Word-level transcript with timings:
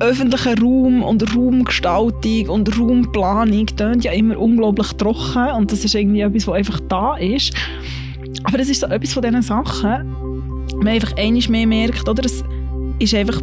öffentlicher 0.00 0.58
Raum 0.60 1.02
und 1.02 1.36
Raumgestaltung 1.36 2.48
und 2.48 2.78
Raumplanung 2.78 3.66
tönt 3.66 4.04
ja 4.04 4.12
immer 4.12 4.38
unglaublich 4.38 4.88
trocken 4.94 5.50
und 5.56 5.70
das 5.70 5.84
ist 5.84 5.94
irgendwie 5.94 6.22
etwas, 6.22 6.46
was 6.48 6.54
einfach 6.56 6.80
da 6.88 7.16
ist. 7.16 7.54
Aber 8.44 8.58
es 8.58 8.68
ist 8.68 8.80
so 8.80 8.86
etwas 8.86 9.12
von 9.12 9.22
diesen 9.22 9.42
Sachen, 9.42 10.66
man 10.76 10.88
einfach 10.88 11.16
einiges 11.16 11.48
mehr 11.48 11.66
merkt, 11.66 12.08
oder? 12.08 12.24
Es 12.24 12.42
ist 12.98 13.14
einfach 13.14 13.40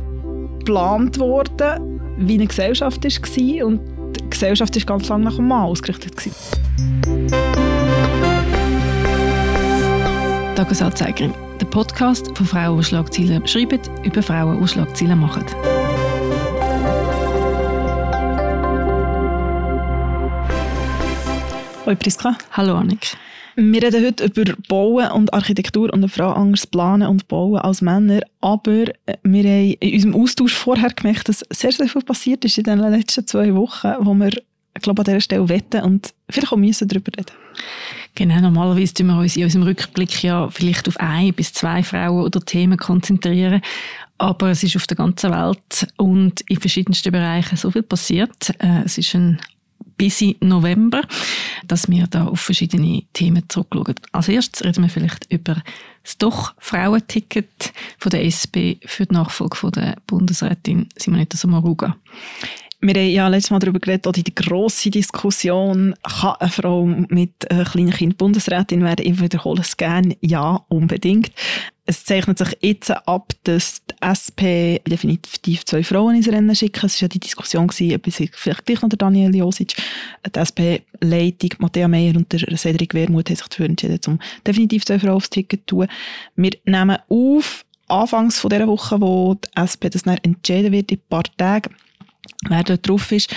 geplant 0.59 1.17
worden, 1.17 2.01
wie 2.17 2.33
eine 2.33 2.47
Gesellschaft 2.47 3.03
war 3.03 3.65
und 3.65 3.79
die 4.17 4.29
Gesellschaft 4.29 4.75
war 4.75 4.83
ganz 4.83 5.07
lange 5.07 5.23
nach 5.25 5.35
dem 5.35 5.47
Mann 5.47 5.63
ausgerichtet. 5.63 6.13
Tagesanzeigerin, 10.55 11.33
der 11.59 11.65
Podcast 11.65 12.35
von 12.37 12.45
Frauen, 12.45 12.77
die 12.77 12.85
Schlagzeilen 12.85 13.45
schreiben, 13.45 13.81
über 14.03 14.23
Frauen, 14.23 14.61
die 14.61 14.67
Schlagzeilen 14.67 15.19
machen. 15.19 15.43
Hallo 21.85 21.97
Priska. 21.97 22.37
Hallo 22.51 22.75
Annik. 22.75 23.17
Wir 23.55 23.83
reden 23.83 24.05
heute 24.05 24.25
über 24.25 24.53
Bauen 24.69 25.11
und 25.11 25.33
Architektur 25.33 25.91
und 25.91 25.95
eine 25.95 26.07
Frau 26.07 26.31
anders 26.31 26.65
planen 26.65 27.09
und 27.09 27.27
bauen 27.27 27.59
als 27.59 27.81
Männer. 27.81 28.21
Aber 28.39 28.83
äh, 29.05 29.17
wir 29.23 29.43
haben 29.43 29.73
in 29.79 29.93
unserem 29.93 30.15
Austausch 30.15 30.53
vorher 30.53 30.91
gemerkt, 30.91 31.27
dass 31.27 31.43
sehr, 31.49 31.73
sehr 31.73 31.89
viel 31.89 32.03
passiert 32.03 32.45
ist 32.45 32.57
in 32.57 32.63
den 32.63 32.79
letzten 32.79 33.27
zwei 33.27 33.53
Wochen, 33.53 33.95
wo 33.99 34.13
wir 34.13 34.31
ich 34.75 34.83
glaube, 34.83 35.01
an 35.01 35.05
dieser 35.05 35.21
Stelle 35.21 35.49
wetten 35.49 35.81
und 35.81 36.13
vielleicht 36.29 36.53
auch 36.53 36.57
müssen 36.57 36.87
darüber 36.87 37.11
reden. 37.17 37.33
Genau, 38.19 38.41
normalerweise 38.41 38.93
tun 38.95 39.07
wir 39.07 39.17
uns 39.17 39.37
in 39.37 39.45
unserem 39.45 39.63
Rückblick 39.63 40.23
ja 40.23 40.49
vielleicht 40.49 40.89
auf 40.89 40.97
ein 40.99 41.33
bis 41.33 41.53
zwei 41.53 41.83
Frauen 41.83 42.25
oder 42.25 42.41
Themen 42.41 42.77
konzentrieren. 42.77 43.61
Aber 44.17 44.49
es 44.49 44.61
ist 44.61 44.75
auf 44.75 44.87
der 44.87 44.97
ganzen 44.97 45.31
Welt 45.31 45.87
und 45.95 46.41
in 46.41 46.59
verschiedensten 46.59 47.13
Bereichen 47.13 47.55
so 47.55 47.71
viel 47.71 47.81
passiert. 47.81 48.49
Äh, 48.59 48.81
es 48.83 48.97
ist 48.97 49.15
ein 49.15 49.39
busy 49.97 50.35
November, 50.41 51.03
dass 51.65 51.87
wir 51.87 52.07
da 52.07 52.25
auf 52.25 52.41
verschiedene 52.41 53.03
Themen 53.13 53.43
zurückschauen. 53.47 53.95
Als 54.11 54.27
erstes 54.27 54.65
reden 54.65 54.83
wir 54.83 54.89
vielleicht 54.89 55.31
über 55.31 55.63
das 56.03 56.17
doch 56.17 56.55
Frauenticket 56.57 57.71
von 57.99 58.09
der 58.09 58.25
SP 58.27 58.83
für 58.85 59.05
die 59.05 59.13
Nachfolge 59.13 59.55
von 59.55 59.71
der 59.71 59.95
Bundesrätin 60.07 60.89
Simonetta 60.97 61.37
Sommaruga. 61.37 61.95
Wir 62.81 62.93
haben 62.93 63.09
ja 63.09 63.27
letztes 63.27 63.51
Mal 63.51 63.59
darüber 63.59 63.79
geredet, 63.79 64.07
oder 64.07 64.21
die 64.21 64.33
grosse 64.33 64.89
Diskussion, 64.89 65.95
kann 66.01 66.35
eine 66.39 66.49
Frau 66.49 66.85
mit 66.85 67.51
einem 67.51 67.65
kleinen 67.65 67.89
Kind 67.89 68.17
Bundesrätin 68.17 68.85
werden? 68.85 69.05
Ich 69.05 69.19
wiederhole 69.19 69.59
es 69.59 69.75
gerne, 69.75 70.15
ja, 70.21 70.63
unbedingt. 70.69 71.31
Es 71.85 72.05
zeichnet 72.05 72.37
sich 72.37 72.57
jetzt 72.61 72.91
ab, 72.91 73.33
dass 73.43 73.81
die 73.85 73.95
SP 73.99 74.79
definitiv 74.87 75.65
zwei 75.65 75.83
Frauen 75.83 76.15
ins 76.15 76.29
Rennen 76.29 76.55
schicken. 76.55 76.85
Es 76.85 76.95
war 76.95 77.01
ja 77.01 77.07
die 77.09 77.19
Diskussion, 77.19 77.67
gewesen, 77.67 77.99
vielleicht 78.31 78.65
gleich 78.65 78.81
noch 78.81 78.87
der 78.87 78.97
Daniel 78.97 79.35
Josic, 79.35 79.75
die 80.25 80.39
SP-Leitung, 80.39 81.49
Matthäa 81.57 81.89
Meyer 81.89 82.15
und 82.15 82.31
der 82.31 82.57
Cedric 82.57 82.93
Wermuth 82.93 83.27
haben 83.29 83.35
sich 83.35 83.47
dafür 83.47 83.65
entschieden, 83.65 83.99
um 84.07 84.19
definitiv 84.47 84.85
zwei 84.85 84.99
Frauen 84.99 85.15
aufs 85.15 85.29
Ticket 85.29 85.63
zu 85.67 85.75
tun. 85.75 85.87
Wir 86.37 86.51
nehmen 86.63 86.97
auf, 87.09 87.65
anfangs 87.89 88.39
von 88.39 88.51
dieser 88.51 88.67
Woche, 88.67 89.01
wo 89.01 89.33
die 89.35 89.49
SP 89.59 89.91
das 89.91 90.03
dann 90.03 90.17
entschieden 90.19 90.71
wird, 90.71 90.93
in 90.93 90.99
ein 90.99 91.03
paar 91.09 91.23
Tagen, 91.35 91.75
wer 92.47 92.63
dort 92.63 92.87
drauf 92.87 93.11
ist. 93.11 93.33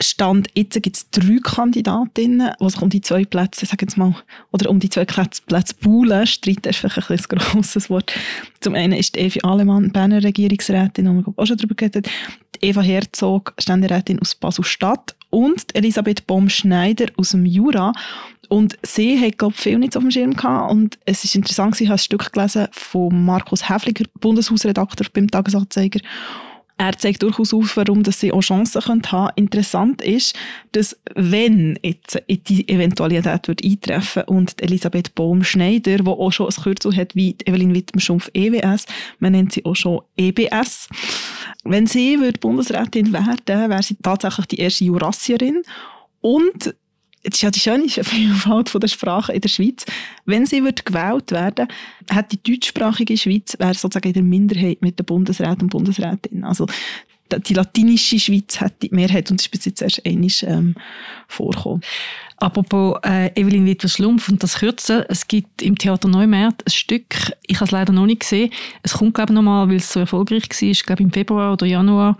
Stand 0.00 0.48
jetzt 0.54 0.80
gibt 0.80 0.96
es 0.96 1.10
drei 1.10 1.38
Kandidatinnen, 1.42 2.52
die 2.60 2.70
sich 2.70 2.80
um 2.80 2.88
die 2.88 3.00
zwei 3.00 3.24
Plätze, 3.24 3.66
sag 3.66 3.82
jetzt 3.82 3.96
mal, 3.96 4.14
oder 4.52 4.70
um 4.70 4.78
die 4.78 4.90
zwei 4.90 5.04
Plätze, 5.04 5.42
buhlen. 5.80 6.24
Streiten 6.24 6.68
ist 6.68 6.76
vielleicht 6.76 7.10
ein, 7.10 7.18
ein 7.18 7.38
grosses 7.38 7.90
Wort. 7.90 8.12
Zum 8.60 8.74
einen 8.76 8.92
ist 8.92 9.16
Evi 9.16 9.40
Alemann, 9.42 9.90
Berner 9.90 10.22
Regierungsrätin, 10.22 11.04
die 11.04 11.26
wir 11.26 11.34
auch 11.36 11.46
schon 11.46 11.56
darüber 11.56 11.74
geredet 11.74 12.08
Eva 12.60 12.80
Herzog, 12.80 13.54
Ständerätin 13.58 14.20
aus 14.20 14.34
Basel-Stadt 14.34 15.16
und 15.30 15.74
Elisabeth 15.74 16.26
Baum-Schneider 16.26 17.06
aus 17.16 17.30
dem 17.30 17.46
Jura. 17.46 17.92
Und 18.48 18.78
sie 18.82 19.20
hat, 19.20 19.38
glaube 19.38 19.54
ich, 19.56 19.60
viel 19.60 19.78
nicht 19.78 19.96
auf 19.96 20.02
dem 20.02 20.10
Schirm 20.10 20.34
gehabt. 20.34 20.70
Und 20.70 20.98
es 21.04 21.24
ist 21.24 21.34
interessant, 21.34 21.80
ich 21.80 21.88
habe 21.88 21.96
ein 21.96 21.98
Stück 21.98 22.32
gelesen 22.32 22.68
von 22.72 23.24
Markus 23.24 23.68
Häfliger, 23.68 24.04
Bundeshausredakteur 24.20 25.06
beim 25.12 25.28
Tagesanzeiger. 25.28 26.00
Er 26.80 26.96
zeigt 26.96 27.24
durchaus 27.24 27.52
auf, 27.52 27.76
warum 27.76 28.04
dass 28.04 28.20
sie 28.20 28.32
auch 28.32 28.40
Chancen 28.40 28.80
haben 28.80 29.02
können. 29.02 29.30
Interessant 29.34 30.00
ist, 30.00 30.36
dass 30.72 30.96
wenn 31.16 31.76
jetzt 31.82 32.22
die 32.28 32.68
Eventualität 32.68 33.48
wird 33.48 33.64
eintreffen 33.64 34.22
und 34.24 34.62
Elisabeth 34.62 35.12
Bohm-Schneider, 35.16 35.98
die 35.98 36.06
auch 36.06 36.30
schon 36.30 36.46
ein 36.46 36.62
Kürzel 36.62 36.96
hat 36.96 37.16
wie 37.16 37.36
Evelyn 37.44 37.74
Wittmer-Schumpf 37.74 38.30
EWS, 38.32 38.86
man 39.18 39.32
nennt 39.32 39.52
sie 39.52 39.64
auch 39.64 39.74
schon 39.74 40.02
EBS, 40.16 40.88
wenn 41.64 41.88
sie 41.88 42.20
wird 42.20 42.38
Bundesrätin 42.38 43.12
werden, 43.12 43.70
wäre 43.70 43.82
sie 43.82 43.96
tatsächlich 43.96 44.46
die 44.46 44.60
erste 44.60 44.84
Jurassierin 44.84 45.62
und 46.20 46.74
das 47.24 47.34
ist 47.34 47.42
ja 47.42 47.50
die 47.50 47.60
schöne 47.60 47.88
Vielfalt 47.88 48.72
der 48.82 48.88
Sprachen 48.88 49.34
in 49.34 49.40
der 49.40 49.48
Schweiz. 49.48 49.84
Wenn 50.24 50.46
sie 50.46 50.62
gewählt 50.84 51.30
werden, 51.30 51.68
hat 52.10 52.32
die 52.32 52.42
deutschsprachige 52.42 53.16
Schweiz 53.16 53.56
wäre 53.58 53.74
sozusagen 53.74 54.08
in 54.08 54.14
der 54.14 54.22
Minderheit 54.22 54.82
mit 54.82 54.98
den 54.98 55.06
Bundesräten 55.06 55.62
und 55.62 55.70
Bundesrätinnen. 55.70 56.44
Also 56.44 56.66
die 57.36 57.54
latinische 57.54 58.18
Schweiz 58.18 58.60
hat 58.60 58.82
die 58.82 58.88
Mehrheit 58.90 59.30
und 59.30 59.40
ist 59.40 59.50
bis 59.50 59.64
jetzt 59.64 59.82
erst 59.82 60.04
einmal 60.06 60.30
ähm, 60.42 60.74
vorgekommen. 61.26 61.82
Apropos 62.40 62.98
äh, 63.04 63.32
Evelyn 63.40 63.66
Wittwer-Schlumpf 63.66 64.28
und 64.28 64.42
das 64.42 64.58
Kürzel, 64.58 65.04
es 65.08 65.26
gibt 65.26 65.60
im 65.62 65.76
Theater 65.76 66.08
Neumärt 66.08 66.64
ein 66.66 66.70
Stück, 66.70 67.32
ich 67.46 67.56
habe 67.56 67.64
es 67.64 67.70
leider 67.72 67.92
noch 67.92 68.06
nicht 68.06 68.20
gesehen, 68.20 68.50
es 68.82 68.94
kommt 68.94 69.14
glaube 69.14 69.32
ich 69.32 69.34
nochmal, 69.34 69.68
weil 69.68 69.76
es 69.76 69.92
so 69.92 70.00
erfolgreich 70.00 70.44
war, 70.48 70.68
ich 70.68 70.84
glaube 70.84 71.02
im 71.02 71.12
Februar 71.12 71.52
oder 71.52 71.66
Januar, 71.66 72.16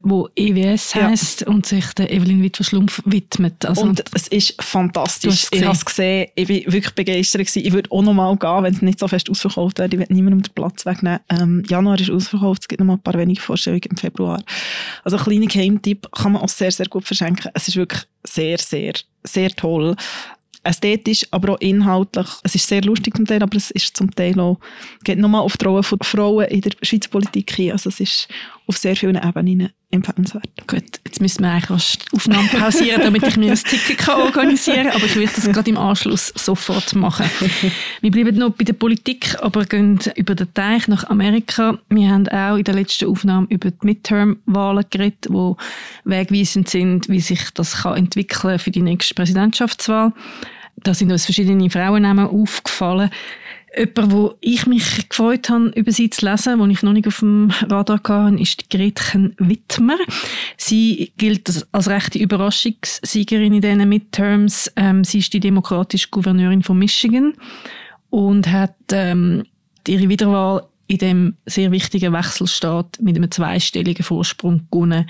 wo 0.00 0.28
EWS 0.36 0.94
ja. 0.94 1.08
heisst 1.08 1.42
und 1.42 1.66
sich 1.66 1.84
der 1.94 2.12
Evelyn 2.12 2.42
Wittwer-Schlumpf 2.42 3.02
widmet. 3.04 3.64
Also, 3.66 3.82
und 3.82 4.04
es 4.14 4.28
ist 4.28 4.62
fantastisch. 4.62 5.48
Ich 5.50 5.64
habe 5.64 5.74
es 5.74 5.84
gesehen, 5.84 6.28
ich 6.34 6.48
war 6.48 6.72
wirklich 6.72 6.94
begeistert. 6.94 7.40
Gewesen. 7.40 7.66
Ich 7.66 7.72
würde 7.72 7.90
auch 7.90 8.02
nochmal 8.02 8.36
gehen, 8.36 8.62
wenn 8.62 8.74
es 8.74 8.82
nicht 8.82 8.98
so 8.98 9.08
fest 9.08 9.28
ausverkauft 9.30 9.78
wird. 9.78 9.92
Ich 9.92 9.98
will 9.98 10.06
niemandem 10.10 10.42
den 10.42 10.54
Platz 10.54 10.86
wegnehmen. 10.86 11.20
Ähm, 11.28 11.62
Januar 11.68 12.00
ist 12.00 12.10
ausverkauft, 12.10 12.62
es 12.62 12.68
gibt 12.68 12.80
noch 12.80 12.86
mal 12.86 12.94
ein 12.94 13.02
paar 13.02 13.14
wenige 13.14 13.40
Vorstellungen 13.40 13.82
im 13.90 13.96
Februar. 13.96 14.42
Also 15.04 15.16
ein 15.16 15.24
kleiner 15.24 15.46
Geheimtipp 15.46 16.10
kann 16.12 16.32
man 16.32 16.42
auch 16.42 16.48
sehr, 16.48 16.70
sehr 16.70 16.86
gut 16.86 17.04
verschenken. 17.04 17.50
Es 17.54 17.68
ist 17.68 17.76
wirklich 17.76 18.02
sehr, 18.26 18.58
sehr 18.58 18.94
sehr 19.26 19.50
toll. 19.50 19.96
Ästhetisch, 20.62 21.24
aber 21.30 21.54
auch 21.54 21.60
inhaltlich. 21.60 22.26
Es 22.42 22.56
ist 22.56 22.66
sehr 22.66 22.82
lustig 22.82 23.14
zum 23.14 23.24
Teil, 23.24 23.42
aber 23.42 23.56
es 23.56 23.70
ist 23.70 23.96
zum 23.96 24.12
Teil 24.12 24.40
auch, 24.40 24.58
geht 25.04 25.18
nochmal 25.18 25.42
auf 25.42 25.56
die 25.56 25.64
Rolle 25.64 25.84
von 25.84 25.98
Frauen 26.02 26.46
in 26.46 26.60
der 26.60 26.72
Schweizer 26.82 27.08
Politik 27.08 27.52
hin. 27.52 27.70
Also 27.72 27.88
es 27.88 28.00
ist 28.00 28.28
auf 28.66 28.76
sehr 28.76 28.96
vielen 28.96 29.16
Ebenen 29.16 29.70
empfehlenswert. 29.90 30.48
Gut, 30.66 30.82
jetzt 31.04 31.20
müssen 31.20 31.42
wir 31.42 31.52
eigentlich 31.52 31.98
die 31.98 32.16
Aufnahme 32.16 32.48
pausieren, 32.48 33.00
damit 33.00 33.22
ich 33.22 33.36
mir 33.36 33.52
ein 33.52 33.58
Ticket 33.58 34.08
organisieren 34.08 34.88
kann, 34.88 34.96
aber 34.96 35.04
ich 35.04 35.14
würde 35.14 35.32
das 35.34 35.44
gerade 35.44 35.70
im 35.70 35.78
Anschluss 35.78 36.32
sofort 36.34 36.94
machen. 36.94 37.26
Wir 38.00 38.10
bleiben 38.10 38.36
noch 38.36 38.50
bei 38.50 38.64
der 38.64 38.72
Politik, 38.72 39.36
aber 39.40 39.64
gehen 39.64 40.00
über 40.16 40.34
den 40.34 40.52
Teich 40.52 40.88
nach 40.88 41.04
Amerika. 41.04 41.78
Wir 41.88 42.10
haben 42.10 42.28
auch 42.28 42.56
in 42.56 42.64
der 42.64 42.74
letzten 42.74 43.08
Aufnahme 43.08 43.46
über 43.50 43.70
die 43.70 43.86
Midterm-Wahlen 43.86 44.84
geredet, 44.90 45.28
die 45.28 45.54
wegweisend 46.04 46.68
sind, 46.68 47.08
wie 47.08 47.20
sich 47.20 47.50
das 47.54 47.82
kann 47.82 47.96
entwickeln 47.96 48.58
für 48.58 48.72
die 48.72 48.82
nächste 48.82 49.14
Präsidentschaftswahl. 49.14 50.12
Da 50.82 50.92
sind 50.92 51.10
uns 51.10 51.24
verschiedene 51.24 51.70
Frauennamen 51.70 52.26
aufgefallen. 52.26 53.10
Jemand, 53.76 54.12
wo 54.12 54.34
ich 54.40 54.66
mich 54.66 55.08
gefreut 55.08 55.50
habe, 55.50 55.68
über 55.74 55.92
sie 55.92 56.08
zu 56.08 56.24
lesen, 56.24 56.58
wo 56.58 56.66
ich 56.66 56.82
noch 56.82 56.92
nicht 56.92 57.06
auf 57.06 57.20
dem 57.20 57.50
Radar 57.68 58.00
hatte, 58.02 58.40
ist 58.40 58.70
Gretchen 58.70 59.34
Wittmer. 59.38 59.96
Sie 60.56 61.12
gilt 61.18 61.66
als 61.72 61.88
rechte 61.88 62.18
Überraschungssiegerin 62.18 63.52
in 63.52 63.60
diesen 63.60 63.88
Midterms. 63.88 64.72
Ähm, 64.76 65.04
sie 65.04 65.18
ist 65.18 65.32
die 65.34 65.40
demokratische 65.40 66.08
Gouverneurin 66.10 66.62
von 66.62 66.78
Michigan 66.78 67.34
und 68.08 68.50
hat 68.50 68.76
ähm, 68.92 69.44
ihre 69.86 70.08
Wiederwahl 70.08 70.66
in 70.86 70.98
dem 70.98 71.34
sehr 71.46 71.70
wichtigen 71.70 72.12
Wechselstaat 72.12 72.98
mit 73.00 73.16
einem 73.16 73.30
zweistelligen 73.30 74.04
Vorsprung 74.04 74.66
gewonnen. 74.70 75.06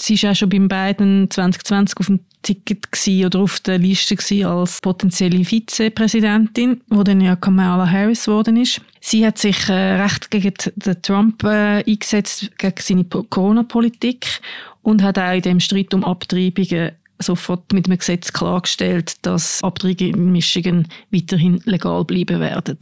Sie 0.00 0.20
war 0.22 0.32
auch 0.32 0.36
schon 0.36 0.48
beim 0.48 0.68
beiden 0.68 1.30
2020 1.30 1.98
auf 1.98 2.06
dem 2.06 2.20
Ticket 2.42 2.88
oder 3.26 3.40
auf 3.40 3.60
der 3.60 3.78
Liste 3.78 4.16
als 4.46 4.80
potenzielle 4.80 5.44
Vizepräsidentin, 5.44 6.82
wo 6.88 7.02
dann 7.02 7.20
ja 7.20 7.36
Kamala 7.36 7.90
Harris 7.90 8.26
geworden 8.26 8.56
ist. 8.56 8.80
Sie 9.00 9.26
hat 9.26 9.38
sich 9.38 9.68
äh, 9.68 10.02
recht 10.02 10.30
gegen 10.30 10.52
den 10.76 11.02
Trump 11.02 11.42
äh, 11.44 11.82
eingesetzt, 11.86 12.50
gegen 12.58 12.74
seine 12.78 13.04
Corona-Politik 13.04 14.40
und 14.82 15.02
hat 15.02 15.18
auch 15.18 15.32
in 15.32 15.42
dem 15.42 15.60
Streit 15.60 15.94
um 15.94 16.04
Abtreibungen 16.04 16.92
sofort 17.18 17.72
mit 17.72 17.86
dem 17.86 17.96
Gesetz 17.96 18.32
klargestellt, 18.32 19.14
dass 19.22 19.62
Abtreibungen 19.62 20.14
in 20.14 20.32
Michigan 20.32 20.88
weiterhin 21.10 21.60
legal 21.64 22.04
bleiben 22.04 22.40
werden. 22.40 22.78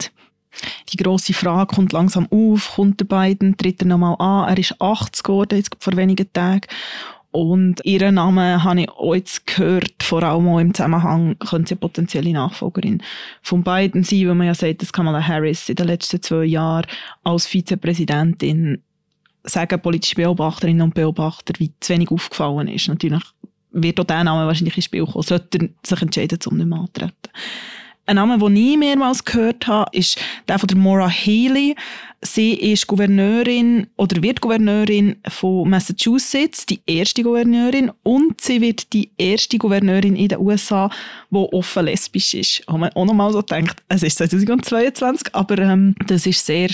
Die 0.89 0.97
grosse 0.97 1.33
Frage 1.33 1.75
kommt 1.75 1.93
langsam 1.93 2.27
auf, 2.31 2.73
kommt 2.75 2.99
der 2.99 3.05
Biden, 3.05 3.57
tritt 3.57 3.81
er 3.81 3.87
nochmal 3.87 4.15
an, 4.19 4.49
er 4.49 4.57
ist 4.57 4.79
80 4.79 5.23
geworden, 5.23 5.57
jetzt 5.57 5.75
vor 5.79 5.95
wenigen 5.95 6.31
Tagen 6.31 6.67
und 7.33 7.83
ihren 7.83 8.15
Namen 8.15 8.63
habe 8.63 8.81
ich 8.81 8.89
auch 8.91 9.15
jetzt 9.15 9.47
gehört, 9.47 10.03
vor 10.03 10.21
allem 10.21 10.47
auch 10.49 10.59
im 10.59 10.71
Zusammenhang, 10.71 11.35
könnte 11.39 11.69
sie 11.69 11.75
potenzielle 11.75 12.31
Nachfolgerin 12.31 13.01
von 13.41 13.63
Biden 13.63 14.03
sein, 14.03 14.27
weil 14.27 14.35
man 14.35 14.47
ja 14.47 14.53
sagt, 14.53 14.83
dass 14.83 14.93
Kamala 14.93 15.19
Harris 15.19 15.67
in 15.67 15.75
den 15.75 15.87
letzten 15.87 16.21
zwei 16.21 16.43
Jahren 16.43 16.85
als 17.23 17.47
Vizepräsidentin 17.47 18.83
sagen 19.43 19.81
politische 19.81 20.13
Beobachterinnen 20.13 20.83
und 20.83 20.93
Beobachter, 20.93 21.55
wie 21.57 21.71
zu 21.79 21.93
wenig 21.93 22.11
aufgefallen 22.11 22.67
ist. 22.67 22.87
Natürlich 22.87 23.23
wird 23.71 23.99
auch 23.99 24.03
der 24.03 24.23
Name 24.23 24.45
wahrscheinlich 24.45 24.75
ins 24.75 24.85
Spiel 24.85 25.03
kommen, 25.03 25.23
sollte 25.23 25.57
er 25.57 25.69
sich 25.83 26.01
entscheiden, 26.03 26.37
um 26.45 26.57
nicht 26.57 26.67
mehr 26.67 26.79
anzutreten. 26.81 27.31
Ein 28.05 28.17
Name, 28.17 28.37
den 28.37 28.55
ich 28.57 28.77
mehrmals 28.77 29.23
gehört 29.23 29.65
habe, 29.65 29.89
ist 29.97 30.19
der 30.49 30.59
von 30.59 30.67
Maura 30.77 31.09
Haley. 31.09 31.73
Sie 32.21 32.53
ist 32.53 32.87
Gouverneurin 32.87 33.87
oder 33.95 34.21
wird 34.21 34.41
Gouverneurin 34.41 35.15
von 35.29 35.69
Massachusetts, 35.69 36.65
die 36.65 36.81
erste 36.85 37.23
Gouverneurin. 37.23 37.91
Und 38.03 38.41
sie 38.41 38.59
wird 38.59 38.91
die 38.91 39.09
erste 39.17 39.57
Gouverneurin 39.57 40.17
in 40.17 40.27
den 40.27 40.39
USA, 40.39 40.89
die 41.31 41.37
offen 41.37 41.85
lesbisch 41.85 42.33
ist. 42.33 42.63
Haben 42.67 42.81
wir 42.81 42.97
auch 42.97 43.05
noch 43.05 43.13
mal 43.13 43.31
so 43.31 43.39
gedacht, 43.39 43.81
es 43.87 44.03
ist 44.03 44.17
2022, 44.17 45.33
aber 45.33 45.57
ähm, 45.59 45.95
das 46.05 46.25
ist 46.25 46.45
sehr, 46.45 46.71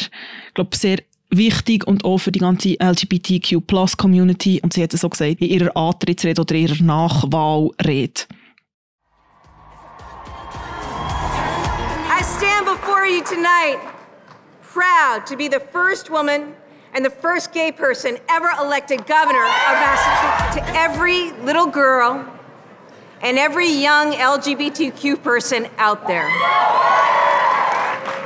glaube 0.55 0.75
sehr 0.75 0.97
wichtig 1.29 1.85
und 1.85 2.05
auch 2.05 2.17
für 2.17 2.31
die 2.31 2.39
ganze 2.39 2.75
LGBTQ-Plus-Community. 2.81 4.61
Und 4.63 4.73
sie 4.73 4.81
hat 4.81 4.95
es 4.95 5.01
so 5.01 5.09
gesagt 5.09 5.41
in 5.41 5.49
ihrer 5.49 5.77
Antrittsrede 5.77 6.41
oder 6.41 6.55
ihrer 6.55 6.83
Nachwahlrede. 6.83 8.21
Stand 12.39 12.65
before 12.65 13.05
you 13.05 13.21
tonight 13.21 13.77
proud 14.61 15.25
to 15.27 15.35
be 15.35 15.49
the 15.49 15.59
first 15.59 16.09
woman 16.09 16.55
and 16.93 17.03
the 17.03 17.09
first 17.09 17.51
gay 17.51 17.69
person 17.69 18.17
ever 18.29 18.49
elected 18.61 19.05
governor 19.05 19.43
of 19.43 19.73
Massachusetts. 19.73 20.55
To 20.55 20.77
every 20.77 21.33
little 21.43 21.67
girl 21.67 22.25
and 23.21 23.37
every 23.37 23.67
young 23.67 24.13
LGBTQ 24.13 25.21
person 25.21 25.67
out 25.77 26.07
there, 26.07 26.29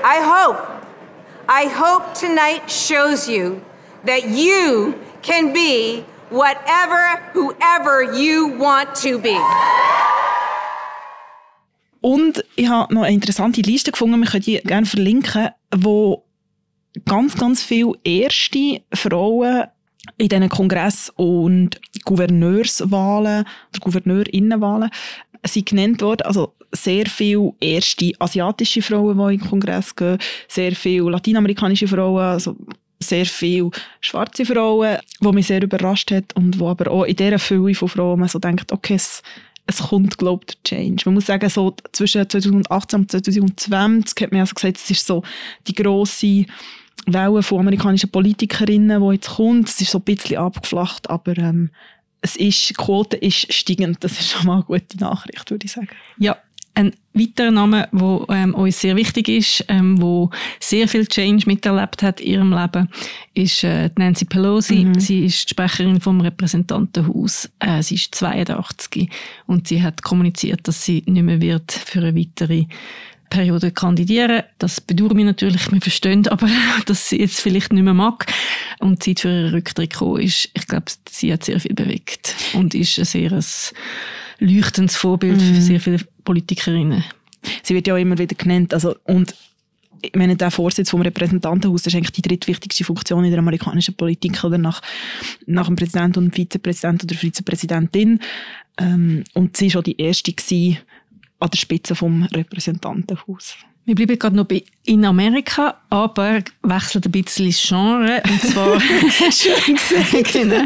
I 0.05 0.19
hope, 0.21 0.85
I 1.49 1.65
hope 1.65 2.13
tonight 2.13 2.69
shows 2.69 3.27
you 3.27 3.65
that 4.03 4.29
you 4.29 4.99
can 5.23 5.53
be 5.53 6.01
whatever, 6.29 7.15
whoever 7.33 8.13
you 8.13 8.49
want 8.59 8.93
to 8.97 9.17
be. 9.17 9.39
Und 12.03 12.43
ich 12.57 12.67
habe 12.67 12.93
noch 12.93 13.03
eine 13.03 13.13
interessante 13.13 13.61
Liste 13.61 13.91
gefunden, 13.91 14.19
wir 14.19 14.27
können 14.27 14.43
die 14.43 14.57
gerne 14.57 14.85
verlinken, 14.85 15.51
wo 15.73 16.25
ganz, 17.05 17.37
ganz 17.37 17.63
viele 17.63 17.93
erste 18.03 18.81
Frauen 18.93 19.67
in 20.17 20.27
diesen 20.27 20.49
Kongress- 20.49 21.13
und 21.15 21.79
Gouverneurswahlen 22.03 23.45
oder 23.45 23.79
Gouverneurinnenwahlen 23.79 24.89
sind 25.45 25.65
genannt 25.65 26.01
worden. 26.01 26.23
Also 26.23 26.53
sehr 26.73 27.05
viele 27.05 27.53
erste 27.61 28.11
asiatische 28.19 28.81
Frauen, 28.81 29.17
die 29.17 29.35
in 29.35 29.39
den 29.39 29.49
Kongress 29.49 29.95
gehen, 29.95 30.17
sehr 30.49 30.75
viele 30.75 31.09
latinamerikanische 31.09 31.87
Frauen, 31.87 32.21
also 32.21 32.57
sehr 32.99 33.25
viele 33.25 33.71
schwarze 34.01 34.45
Frauen, 34.45 34.97
die 35.21 35.31
mich 35.31 35.47
sehr 35.47 35.63
überrascht 35.63 36.11
hat 36.11 36.35
und 36.35 36.59
wo 36.59 36.67
aber 36.67 36.91
auch 36.91 37.05
in 37.05 37.15
dieser 37.15 37.39
Fülle 37.39 37.75
von 37.75 37.87
Frauen 37.87 38.19
man 38.19 38.27
so 38.27 38.39
denkt, 38.39 38.73
okay, 38.73 38.99
es 39.65 39.79
kommt, 39.79 40.17
glaube 40.17 40.45
ich, 40.47 40.55
der 40.55 40.63
Change. 40.63 41.03
Man 41.05 41.15
muss 41.15 41.25
sagen, 41.25 41.49
so 41.49 41.75
zwischen 41.91 42.27
2018 42.27 42.99
und 42.99 43.11
2020 43.11 44.21
hat 44.21 44.31
man 44.31 44.41
also 44.41 44.53
gesagt, 44.53 44.77
es 44.77 44.91
ist 44.91 45.05
so 45.05 45.23
die 45.67 45.73
grosse 45.73 46.45
Welle 47.05 47.43
von 47.43 47.59
amerikanischen 47.59 48.11
Politikerinnen, 48.11 49.01
die 49.01 49.13
jetzt 49.13 49.29
kommt. 49.29 49.69
Es 49.69 49.81
ist 49.81 49.91
so 49.91 49.99
ein 49.99 50.03
bisschen 50.03 50.37
abgeflacht, 50.37 51.09
aber 51.09 51.37
ähm, 51.37 51.69
es 52.21 52.35
ist, 52.35 52.69
die 52.69 52.73
Quote 52.73 53.17
ist 53.17 53.51
steigend. 53.53 54.03
Das 54.03 54.13
ist 54.13 54.29
schon 54.29 54.47
mal 54.47 54.55
eine 54.55 54.63
gute 54.63 54.97
Nachricht, 54.97 55.49
würde 55.51 55.65
ich 55.65 55.71
sagen. 55.71 55.89
Ja, 56.17 56.37
ein 56.75 56.93
weiterer 57.13 57.51
Name, 57.51 57.87
der 57.91 58.25
ähm, 58.29 58.55
uns 58.55 58.81
sehr 58.81 58.95
wichtig 58.95 59.29
ist, 59.29 59.65
ähm, 59.67 60.01
wo 60.01 60.31
sehr 60.59 60.87
viel 60.87 61.05
Change 61.05 61.45
miterlebt 61.45 62.01
hat 62.01 62.19
in 62.19 62.33
ihrem 62.33 62.53
Leben, 62.53 62.89
ist 63.33 63.63
äh, 63.63 63.89
Nancy 63.97 64.25
Pelosi. 64.25 64.85
Mhm. 64.85 64.99
Sie 64.99 65.25
ist 65.25 65.45
die 65.45 65.49
Sprecherin 65.49 66.01
vom 66.01 66.21
Repräsentantenhaus. 66.21 67.49
Äh, 67.59 67.83
sie 67.83 67.95
ist 67.95 68.15
82 68.15 69.09
und 69.45 69.67
sie 69.67 69.83
hat 69.83 70.01
kommuniziert, 70.01 70.67
dass 70.67 70.83
sie 70.83 71.03
nicht 71.05 71.23
mehr 71.23 71.41
wird 71.41 71.71
für 71.71 71.99
eine 71.99 72.15
weitere 72.15 72.65
Periode 73.29 73.71
kandidieren. 73.71 74.43
Das 74.59 74.79
bedauern 74.79 75.17
wir 75.17 75.25
natürlich, 75.25 75.71
wir 75.71 75.81
verstehen 75.81 76.27
aber, 76.27 76.47
dass 76.85 77.09
sie 77.09 77.19
jetzt 77.19 77.41
vielleicht 77.41 77.73
nicht 77.73 77.83
mehr 77.83 77.93
mag. 77.93 78.25
Und 78.79 79.05
die 79.05 79.15
Zeit 79.15 79.21
für 79.21 79.29
ihren 79.29 79.53
Rücktritt 79.53 79.91
gekommen 79.91 80.21
ist, 80.21 80.49
ich 80.53 80.67
glaube, 80.67 80.85
sie 81.09 81.33
hat 81.33 81.43
sehr 81.43 81.59
viel 81.59 81.73
bewegt 81.73 82.35
und 82.53 82.75
ist 82.75 82.97
ein 82.97 83.05
sehr 83.05 83.31
ein 83.31 83.43
leuchtendes 84.39 84.95
Vorbild 84.95 85.41
mhm. 85.41 85.55
für 85.55 85.61
sehr 85.61 85.79
viele 85.79 85.99
Politikerinnen. 86.23 87.03
Sie 87.61 87.75
wird 87.75 87.87
ja 87.87 87.93
auch 87.93 87.99
immer 87.99 88.17
wieder 88.17 88.35
genannt. 88.35 88.73
Also, 88.73 88.95
und 89.03 89.35
ich 90.01 90.15
meine, 90.15 90.35
der 90.35 90.51
Vorsitz 90.51 90.89
vom 90.89 91.01
Repräsentantenhaus 91.01 91.87
ist 91.87 91.95
eigentlich 91.95 92.11
die 92.11 92.21
drittwichtigste 92.21 92.83
Funktion 92.83 93.23
in 93.23 93.31
der 93.31 93.39
amerikanischen 93.39 93.95
Politik 93.95 94.43
oder 94.43 94.57
nach, 94.57 94.81
nach 95.45 95.67
dem 95.67 95.75
Präsidenten 95.75 96.19
und 96.19 96.35
Vizepräsident 96.35 97.03
oder 97.03 97.15
Vizepräsidentin. 97.15 98.19
Ähm, 98.77 99.23
und 99.33 99.55
sie 99.55 99.65
war 99.65 99.71
schon 99.71 99.83
die 99.83 100.01
erste 100.01 100.33
an 101.39 101.49
der 101.49 101.57
Spitze 101.57 101.95
vom 101.95 102.23
Repräsentantenhaus. 102.23 103.55
Wir 103.85 103.95
bleiben 103.95 104.17
gerade 104.17 104.35
noch 104.35 104.47
in 104.85 105.03
Amerika, 105.03 105.75
aber 105.89 106.41
wechseln 106.61 107.03
ein 107.03 107.11
bisschen 107.11 107.47
das 107.47 107.61
Genre. 107.67 108.23
Und 108.23 108.41
zwar, 108.41 108.79
genau, 110.31 110.63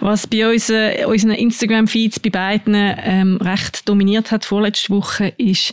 was 0.00 0.26
bei 0.26 0.50
uns, 0.50 0.68
äh, 0.68 1.04
unseren 1.06 1.32
Instagram-Feeds 1.32 2.18
bei 2.18 2.30
beiden 2.30 2.74
ähm, 2.74 3.36
recht 3.36 3.88
dominiert 3.88 4.32
hat 4.32 4.44
vorletzte 4.44 4.90
Woche, 4.90 5.32
ist 5.36 5.72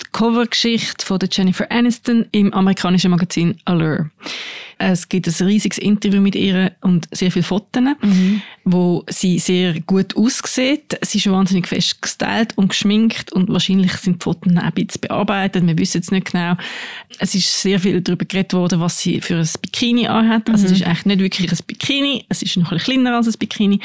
die 0.00 0.06
Covergeschichte 0.12 1.06
von 1.06 1.18
der 1.18 1.30
Jennifer 1.32 1.70
Aniston 1.70 2.26
im 2.32 2.52
amerikanischen 2.52 3.10
Magazin 3.10 3.56
Allure. 3.64 4.10
Es 4.84 5.08
gibt 5.08 5.28
ein 5.28 5.46
riesiges 5.46 5.78
Interview 5.78 6.20
mit 6.20 6.34
ihr 6.34 6.72
und 6.80 7.06
sehr 7.12 7.30
viele 7.30 7.44
Fotos, 7.44 7.82
mhm. 8.02 8.42
wo 8.64 9.04
sie 9.08 9.38
sehr 9.38 9.78
gut 9.80 10.16
aussieht. 10.16 10.98
Sie 11.02 11.18
ist 11.18 11.30
wahnsinnig 11.30 11.68
fest 11.68 12.02
gestylt 12.02 12.58
und 12.58 12.70
geschminkt 12.70 13.32
und 13.32 13.48
wahrscheinlich 13.48 13.92
sind 13.92 14.20
die 14.20 14.24
Fotos 14.24 14.52
auch 14.56 14.62
ein 14.62 14.72
bisschen 14.72 15.00
bearbeitet. 15.02 15.64
Wir 15.64 15.78
wissen 15.78 16.00
es 16.00 16.10
nicht 16.10 16.32
genau. 16.32 16.56
Es 17.20 17.32
ist 17.36 17.62
sehr 17.62 17.78
viel 17.78 18.00
darüber 18.00 18.24
geredet 18.24 18.54
worden, 18.54 18.80
was 18.80 18.98
sie 18.98 19.20
für 19.20 19.36
ein 19.36 19.48
Bikini 19.62 20.08
anhat. 20.08 20.50
Also 20.50 20.64
es 20.64 20.72
mhm. 20.72 20.76
ist 20.78 20.86
eigentlich 20.86 21.06
nicht 21.06 21.20
wirklich 21.20 21.52
ein 21.52 21.58
Bikini. 21.64 22.24
Es 22.28 22.42
ist 22.42 22.56
noch 22.56 22.72
ein 22.72 22.78
bisschen 22.78 23.02
kleiner 23.04 23.16
als 23.16 23.28
ein 23.28 23.34
Bikini. 23.38 23.78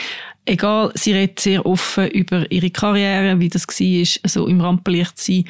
Egal, 0.45 0.91
sie 0.95 1.13
redet 1.13 1.39
sehr 1.39 1.63
offen 1.63 2.07
über 2.07 2.51
ihre 2.51 2.71
Karriere, 2.71 3.39
wie 3.39 3.49
das 3.49 3.67
war, 3.67 4.29
so 4.29 4.47
im 4.47 4.61
Rampenlicht 4.61 5.19
sein 5.19 5.45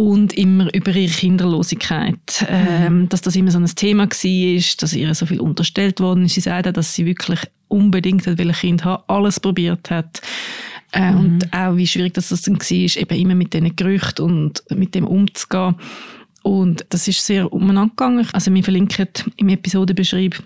und 0.00 0.32
immer 0.32 0.74
über 0.74 0.96
ihre 0.96 1.12
Kinderlosigkeit, 1.12 2.46
ähm, 2.48 3.10
dass 3.10 3.20
das 3.20 3.36
immer 3.36 3.50
so 3.50 3.58
ein 3.58 3.66
Thema 3.66 4.04
war, 4.04 4.62
dass 4.78 4.94
ihr 4.94 5.14
so 5.14 5.26
viel 5.26 5.40
unterstellt 5.40 6.00
worden 6.00 6.24
ist. 6.24 6.36
Sie 6.36 6.40
sagt 6.40 6.74
dass 6.74 6.94
sie 6.94 7.04
wirklich 7.04 7.40
unbedingt 7.68 8.26
ein 8.26 8.52
Kind 8.52 8.82
haben, 8.86 9.02
alles 9.08 9.38
probiert 9.40 9.90
hat. 9.90 10.22
Äh, 10.92 11.10
mhm. 11.10 11.18
Und 11.18 11.52
auch 11.52 11.76
wie 11.76 11.86
schwierig 11.86 12.14
das 12.14 12.30
dann 12.30 12.58
war, 12.58 12.70
eben 12.70 13.20
immer 13.20 13.34
mit 13.34 13.52
diesen 13.52 13.76
Gerüchten 13.76 14.24
und 14.24 14.64
mit 14.70 14.94
dem 14.94 15.06
umzugehen. 15.06 15.74
Und 16.42 16.86
das 16.88 17.06
ist 17.06 17.26
sehr 17.26 17.52
umeinander 17.52 17.90
gegangen. 17.90 18.26
Also 18.32 18.54
wir 18.54 18.64
verlinken 18.64 19.06
im 19.36 19.50
Episodenbeschreib 19.50 20.42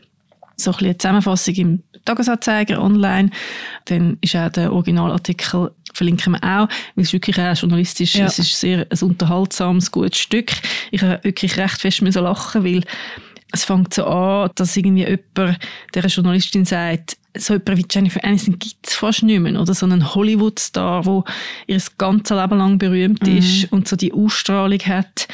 so 0.56 0.72
ein 0.72 0.78
eine 0.78 0.98
Zusammenfassung 0.98 1.54
im 1.54 1.82
Tagesanzeiger 2.04 2.82
online. 2.82 3.30
Dann 3.84 4.18
ist 4.20 4.34
auch 4.34 4.50
der 4.50 4.72
Originalartikel 4.72 5.70
verlinken 5.94 6.32
wir 6.32 6.42
auch, 6.42 6.68
weil 6.94 7.04
es 7.04 7.12
wirklich 7.12 7.38
auch 7.38 7.56
journalistisch 7.56 8.16
ja. 8.16 8.26
es 8.26 8.38
ist 8.38 8.60
sehr 8.60 8.86
ein 8.90 9.02
unterhaltsames, 9.02 9.90
gutes 9.90 10.18
Stück. 10.18 10.52
Ich 10.90 11.02
habe 11.02 11.20
wirklich 11.22 11.56
recht 11.56 11.80
fest 11.80 12.02
müssen 12.02 12.24
lachen, 12.24 12.64
weil 12.64 12.84
es 13.52 13.64
fängt 13.64 13.94
so 13.94 14.04
an, 14.04 14.50
dass 14.56 14.76
irgendwie 14.76 15.04
jemand 15.04 15.58
der 15.94 16.06
Journalistin 16.06 16.64
sagt, 16.64 17.16
so 17.36 17.54
jemand 17.54 17.78
wie 17.78 17.86
Jennifer 17.90 18.24
Aniston 18.24 18.58
gibt 18.58 18.86
es 18.86 18.94
fast 18.94 19.22
nicht 19.22 19.40
mehr. 19.40 19.60
Oder 19.60 19.74
so 19.74 19.86
einen 19.86 20.14
Hollywood-Star, 20.14 21.02
der 21.02 21.24
ihr 21.66 21.82
ganzes 21.98 22.36
Leben 22.36 22.58
lang 22.58 22.78
berühmt 22.78 23.22
mhm. 23.22 23.38
ist 23.38 23.72
und 23.72 23.88
so 23.88 23.96
die 23.96 24.12
Ausstrahlung 24.12 24.80
hat. 24.80 25.28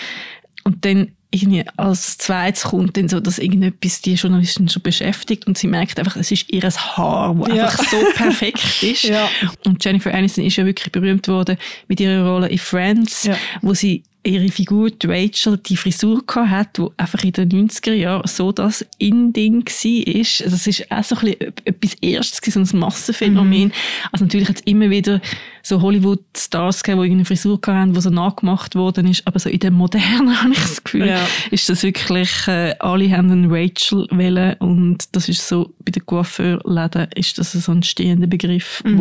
Und 0.64 0.84
dann 0.84 1.12
irgendwie 1.30 1.64
als 1.76 2.18
zweites 2.18 2.64
kommt 2.64 2.96
dann 2.96 3.08
so, 3.08 3.20
dass 3.20 3.38
irgendetwas 3.38 4.00
die 4.00 4.14
Journalistin 4.14 4.68
schon 4.68 4.82
beschäftigt 4.82 5.46
und 5.46 5.56
sie 5.56 5.68
merkt 5.68 5.98
einfach, 5.98 6.16
es 6.16 6.30
ist 6.30 6.50
ihr 6.52 6.60
Haar, 6.62 7.34
das 7.34 7.56
ja. 7.56 7.64
einfach 7.66 7.84
so 7.84 7.96
perfekt 8.16 8.82
ist. 8.82 9.04
Ja. 9.04 9.28
Und 9.64 9.84
Jennifer 9.84 10.12
Aniston 10.12 10.44
ist 10.44 10.56
ja 10.56 10.66
wirklich 10.66 10.90
berühmt 10.90 11.28
worden 11.28 11.56
mit 11.86 12.00
ihrer 12.00 12.26
Rolle 12.26 12.48
in 12.48 12.58
Friends, 12.58 13.24
ja. 13.24 13.36
wo 13.62 13.74
sie 13.74 14.02
ihre 14.22 14.48
Figur, 14.48 14.90
die 14.90 15.06
Rachel, 15.06 15.56
die 15.58 15.76
Frisur 15.76 16.22
hat, 16.34 16.78
wo 16.78 16.92
einfach 16.96 17.24
in 17.24 17.32
den 17.32 17.68
90er 17.68 17.92
Jahren 17.92 18.26
so 18.26 18.52
das 18.52 18.84
In-Ding 18.98 19.64
war. 19.64 20.50
Das 20.50 20.66
ist 20.66 20.90
auch 20.90 21.04
so 21.04 21.16
ein 21.16 21.20
bisschen 21.20 21.54
etwas 21.64 21.94
Erstes, 22.00 22.54
so 22.54 22.60
ein 22.60 22.80
Massenphänomen. 22.80 23.64
Mhm. 23.64 23.72
Also 24.12 24.24
natürlich 24.24 24.48
hat 24.48 24.56
es 24.56 24.62
immer 24.62 24.90
wieder 24.90 25.20
so 25.62 25.80
Hollywood-Stars 25.80 26.82
gegeben, 26.82 27.02
die 27.04 27.10
eine 27.10 27.24
Frisur 27.24 27.58
hatten, 27.66 27.94
die 27.94 28.00
so 28.00 28.10
nachgemacht 28.10 28.74
worden 28.74 29.06
ist. 29.06 29.26
Aber 29.26 29.38
so 29.38 29.48
in 29.48 29.60
der 29.60 29.70
Modernen 29.70 30.40
habe 30.42 30.52
ich 30.52 30.60
das 30.60 30.84
Gefühl, 30.84 31.08
ja. 31.08 31.26
ist 31.50 31.68
das 31.68 31.82
wirklich, 31.82 32.46
äh, 32.46 32.74
alle 32.78 33.10
haben 33.10 33.30
einen 33.30 33.50
Rachel 33.50 34.06
wählen 34.10 34.54
und 34.58 35.14
das 35.16 35.28
ist 35.28 35.46
so, 35.46 35.72
bei 35.84 35.92
den 35.92 36.04
Coiffeurläden 36.04 37.08
ist 37.14 37.38
das 37.38 37.52
so 37.52 37.72
ein 37.72 37.82
stehender 37.82 38.26
Begriff 38.26 38.82
mhm. 38.84 38.98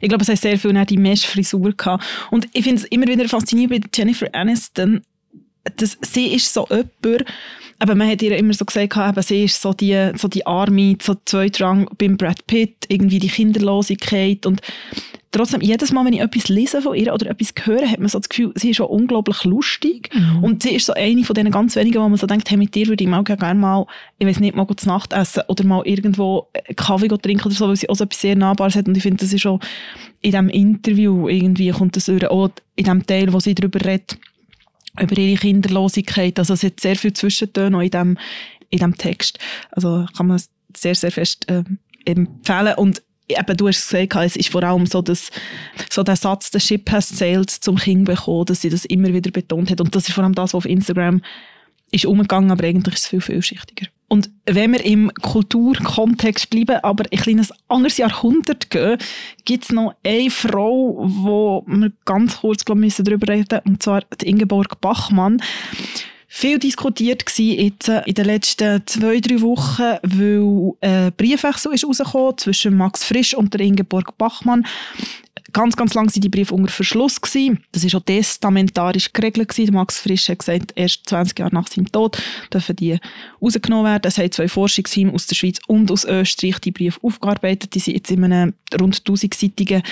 Ich 0.00 0.08
glaube, 0.08 0.22
es 0.22 0.28
hat 0.28 0.38
sehr 0.38 0.58
viel 0.58 0.84
die 0.84 0.98
Mesh-Frisur 0.98 1.72
gehabt. 1.72 2.04
Und 2.30 2.48
ich 2.52 2.64
finde 2.64 2.82
es 2.82 2.88
immer 2.88 3.06
wieder 3.06 3.28
faszinierend 3.28 3.84
bei 3.84 3.88
Jennifer 3.94 4.28
Aniston. 4.32 5.02
das, 5.76 5.98
sie 6.02 6.34
ist 6.34 6.52
so 6.52 6.66
jemand, 6.68 7.24
aber 7.78 7.94
man 7.94 8.08
hat 8.08 8.22
ihr 8.22 8.36
immer 8.36 8.54
so 8.54 8.64
gesagt, 8.64 8.96
eben, 8.96 9.22
sie 9.22 9.44
ist 9.44 9.60
so 9.60 9.72
die, 9.72 10.12
so 10.16 10.28
die 10.28 10.46
Army, 10.46 10.96
so 11.00 11.14
Zweitrang 11.24 11.88
beim 11.98 12.16
Brad 12.16 12.46
Pitt, 12.46 12.86
irgendwie 12.88 13.18
die 13.18 13.28
Kinderlosigkeit 13.28 14.46
und 14.46 14.62
trotzdem, 15.36 15.60
jedes 15.60 15.92
Mal, 15.92 16.04
wenn 16.04 16.12
ich 16.12 16.20
etwas 16.20 16.48
lese 16.48 16.82
von 16.82 16.96
ihr 16.96 17.12
oder 17.12 17.30
etwas 17.30 17.52
höre, 17.64 17.88
hat 17.88 17.98
man 17.98 18.08
so 18.08 18.18
das 18.18 18.28
Gefühl, 18.28 18.52
sie 18.54 18.70
ist 18.70 18.76
schon 18.76 18.86
unglaublich 18.86 19.44
lustig 19.44 20.10
mhm. 20.14 20.44
und 20.44 20.62
sie 20.62 20.74
ist 20.74 20.86
so 20.86 20.92
eine 20.94 21.24
von 21.24 21.34
den 21.34 21.50
ganz 21.50 21.76
wenigen, 21.76 22.02
wo 22.02 22.08
man 22.08 22.18
so 22.18 22.26
denkt, 22.26 22.50
hey, 22.50 22.56
mit 22.56 22.74
dir 22.74 22.86
würde 22.88 23.02
ich 23.02 23.10
mal 23.10 23.24
gerne 23.24 23.58
mal, 23.58 23.86
ich 24.18 24.26
weiß 24.26 24.40
nicht, 24.40 24.56
mal 24.56 24.66
zu 24.76 24.88
Nacht 24.88 25.12
essen 25.12 25.42
oder 25.48 25.64
mal 25.64 25.82
irgendwo 25.86 26.48
Kaffee 26.76 27.08
trinken 27.08 27.46
oder 27.46 27.54
so, 27.54 27.68
weil 27.68 27.76
sie 27.76 27.88
auch 27.88 27.96
so 27.96 28.04
etwas 28.04 28.20
sehr 28.20 28.36
Nahbares 28.36 28.76
hat 28.76 28.88
und 28.88 28.96
ich 28.96 29.02
finde, 29.02 29.18
das 29.18 29.32
ist 29.32 29.40
schon 29.40 29.60
in 30.22 30.32
diesem 30.32 30.48
Interview 30.48 31.28
irgendwie 31.28 31.70
kommt 31.70 31.96
das 31.96 32.08
auch 32.08 32.50
in 32.74 32.84
dem 32.84 33.06
Teil, 33.06 33.32
wo 33.32 33.40
sie 33.40 33.54
darüber 33.54 33.84
redet, 33.84 34.18
über 35.00 35.16
ihre 35.18 35.38
Kinderlosigkeit. 35.38 36.38
Also 36.38 36.54
es 36.54 36.62
hat 36.62 36.80
sehr 36.80 36.96
viel 36.96 37.12
Zwischentöne 37.12 37.84
in 37.84 37.90
dem, 37.90 38.18
in 38.70 38.78
dem 38.78 38.96
Text. 38.96 39.38
Also 39.70 40.06
kann 40.16 40.26
man 40.26 40.40
sehr, 40.74 40.94
sehr 40.94 41.12
fest 41.12 41.48
äh, 41.48 41.62
empfehlen. 42.04 42.74
Und 42.76 43.02
eben, 43.28 43.56
du 43.56 43.68
hast 43.68 43.88
gesagt, 43.88 44.16
es 44.24 44.36
ist 44.36 44.48
vor 44.50 44.62
allem 44.62 44.86
so, 44.86 45.02
dass 45.02 45.30
so 45.90 46.02
der 46.02 46.16
Satz, 46.16 46.50
der 46.50 46.60
Ship 46.60 46.90
has 46.90 47.08
sailed 47.08 47.50
zum 47.50 47.76
Kind 47.76 48.04
bekommen, 48.04 48.46
dass 48.46 48.62
sie 48.62 48.70
das 48.70 48.84
immer 48.84 49.12
wieder 49.12 49.30
betont 49.30 49.70
hat. 49.70 49.80
Und 49.80 49.94
das 49.94 50.08
ist 50.08 50.14
vor 50.14 50.24
allem 50.24 50.34
das, 50.34 50.54
was 50.54 50.54
auf 50.54 50.66
Instagram 50.66 51.22
ist 51.90 52.06
umgegangen, 52.06 52.50
aber 52.50 52.64
eigentlich 52.64 52.94
ist 52.94 53.04
es 53.04 53.08
viel 53.08 53.20
vielschichtiger. 53.20 53.86
Und 54.08 54.30
wenn 54.44 54.72
wir 54.72 54.84
im 54.84 55.12
Kulturkontext 55.14 56.50
bleiben, 56.50 56.78
aber 56.82 57.04
ein 57.10 57.18
kleines 57.18 57.52
anderes 57.68 57.96
Jahrhundert 57.96 58.70
gehen, 58.70 58.98
gibt 59.44 59.64
es 59.64 59.72
noch 59.72 59.94
eine 60.04 60.30
Frau, 60.30 61.04
wo 61.06 61.64
wir 61.66 61.92
ganz 62.04 62.38
kurz 62.38 62.64
glaub, 62.64 62.78
müssen 62.78 63.04
darüber 63.04 63.32
reden 63.32 63.60
und 63.64 63.82
zwar 63.82 64.02
die 64.20 64.28
Ingeborg 64.28 64.80
Bachmann. 64.80 65.42
Viel 66.38 66.58
diskutiert 66.58 67.24
war 67.24 67.44
jetzt 67.46 67.88
in 67.88 68.12
den 68.12 68.26
letzten 68.26 68.82
zwei, 68.84 69.20
drei 69.20 69.40
Wochen, 69.40 69.96
weil 70.02 70.74
ein 70.82 71.12
Briefwechsel 71.16 71.72
ist 71.72 71.86
rausgekommen 71.86 72.36
zwischen 72.36 72.76
Max 72.76 73.04
Frisch 73.04 73.34
und 73.34 73.54
der 73.54 73.62
Ingeborg 73.62 74.18
Bachmann 74.18 74.66
ganz, 75.54 75.76
ganz 75.76 75.94
lange 75.94 76.10
waren 76.10 76.20
die 76.20 76.28
Briefe 76.28 76.54
unter 76.54 76.70
Verschluss. 76.70 77.22
Gewesen. 77.22 77.64
Das 77.72 77.90
war 77.90 77.98
auch 77.98 78.04
testamentarisch 78.04 79.14
geregelt. 79.14 79.48
Gewesen. 79.48 79.72
Max 79.72 79.98
Frisch 79.98 80.28
hat 80.28 80.40
gesagt, 80.40 80.74
erst 80.74 81.08
20 81.08 81.38
Jahre 81.38 81.54
nach 81.54 81.68
seinem 81.68 81.90
Tod 81.90 82.22
dürfen 82.52 82.76
die 82.76 82.98
rausgenommen 83.40 83.86
werden. 83.86 84.06
Es 84.06 84.18
haben 84.18 84.30
zwei 84.30 84.46
Forschungsteams 84.46 85.14
aus 85.14 85.26
der 85.28 85.36
Schweiz 85.36 85.58
und 85.68 85.90
aus 85.90 86.04
Österreich 86.04 86.58
die 86.58 86.70
Briefe 86.70 87.00
aufgearbeitet. 87.02 87.74
Die 87.74 87.78
sind 87.78 87.94
jetzt 87.94 88.10
in 88.10 88.24
einem 88.24 88.52
rund 88.78 89.00
1000-seitigen 89.00 89.82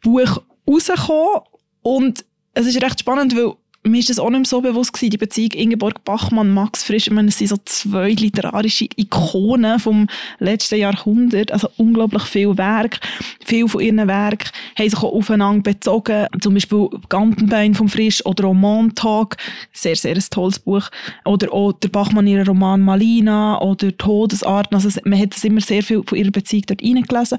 Buch 0.00 0.40
rausgekommen. 0.66 1.42
Und 1.82 2.24
es 2.54 2.64
ist 2.64 2.82
recht 2.82 3.00
spannend, 3.00 3.36
weil 3.36 3.52
mir 3.86 3.98
ist 3.98 4.08
das 4.08 4.18
auch 4.18 4.30
nicht 4.30 4.40
mehr 4.40 4.48
so 4.48 4.62
bewusst 4.62 4.94
gewesen, 4.94 5.10
die 5.10 5.18
Beziehung 5.18 5.52
Ingeborg 5.52 6.04
Bachmann, 6.04 6.52
Max 6.54 6.84
Frisch, 6.84 7.06
ich 7.06 7.12
meine, 7.12 7.28
es 7.28 7.38
sind 7.38 7.48
so 7.48 7.56
zwei 7.64 8.12
literarische 8.12 8.88
Ikonen 8.96 9.78
vom 9.78 10.08
letzten 10.38 10.76
Jahrhundert, 10.76 11.52
also 11.52 11.68
unglaublich 11.76 12.22
viel 12.22 12.56
Werk, 12.56 13.00
viel 13.44 13.68
von 13.68 13.82
ihren 13.82 14.08
Werken 14.08 14.50
haben 14.78 14.88
sich 14.88 14.98
auch 14.98 15.12
aufeinander 15.12 15.62
bezogen, 15.62 16.26
zum 16.40 16.54
Beispiel 16.54 16.88
Gantenbein 17.10 17.74
vom 17.74 17.88
Frisch 17.88 18.24
oder 18.24 18.46
auch 18.46 18.54
Montag, 18.54 19.36
sehr, 19.72 19.96
sehr 19.96 20.14
ein 20.14 20.24
tolles 20.30 20.58
Buch, 20.58 20.88
oder 21.26 21.52
auch 21.52 21.72
der 21.72 21.88
Bachmann 21.88 22.26
ihren 22.26 22.46
Roman 22.46 22.80
Malina 22.80 23.60
oder 23.60 23.94
Todesarten, 23.96 24.74
also 24.74 24.88
man 25.04 25.20
hat 25.20 25.34
das 25.34 25.44
immer 25.44 25.60
sehr 25.60 25.82
viel 25.82 26.02
von 26.04 26.16
ihrer 26.16 26.30
Beziehung 26.30 26.64
dort 26.66 26.82
reingelesen 26.82 27.38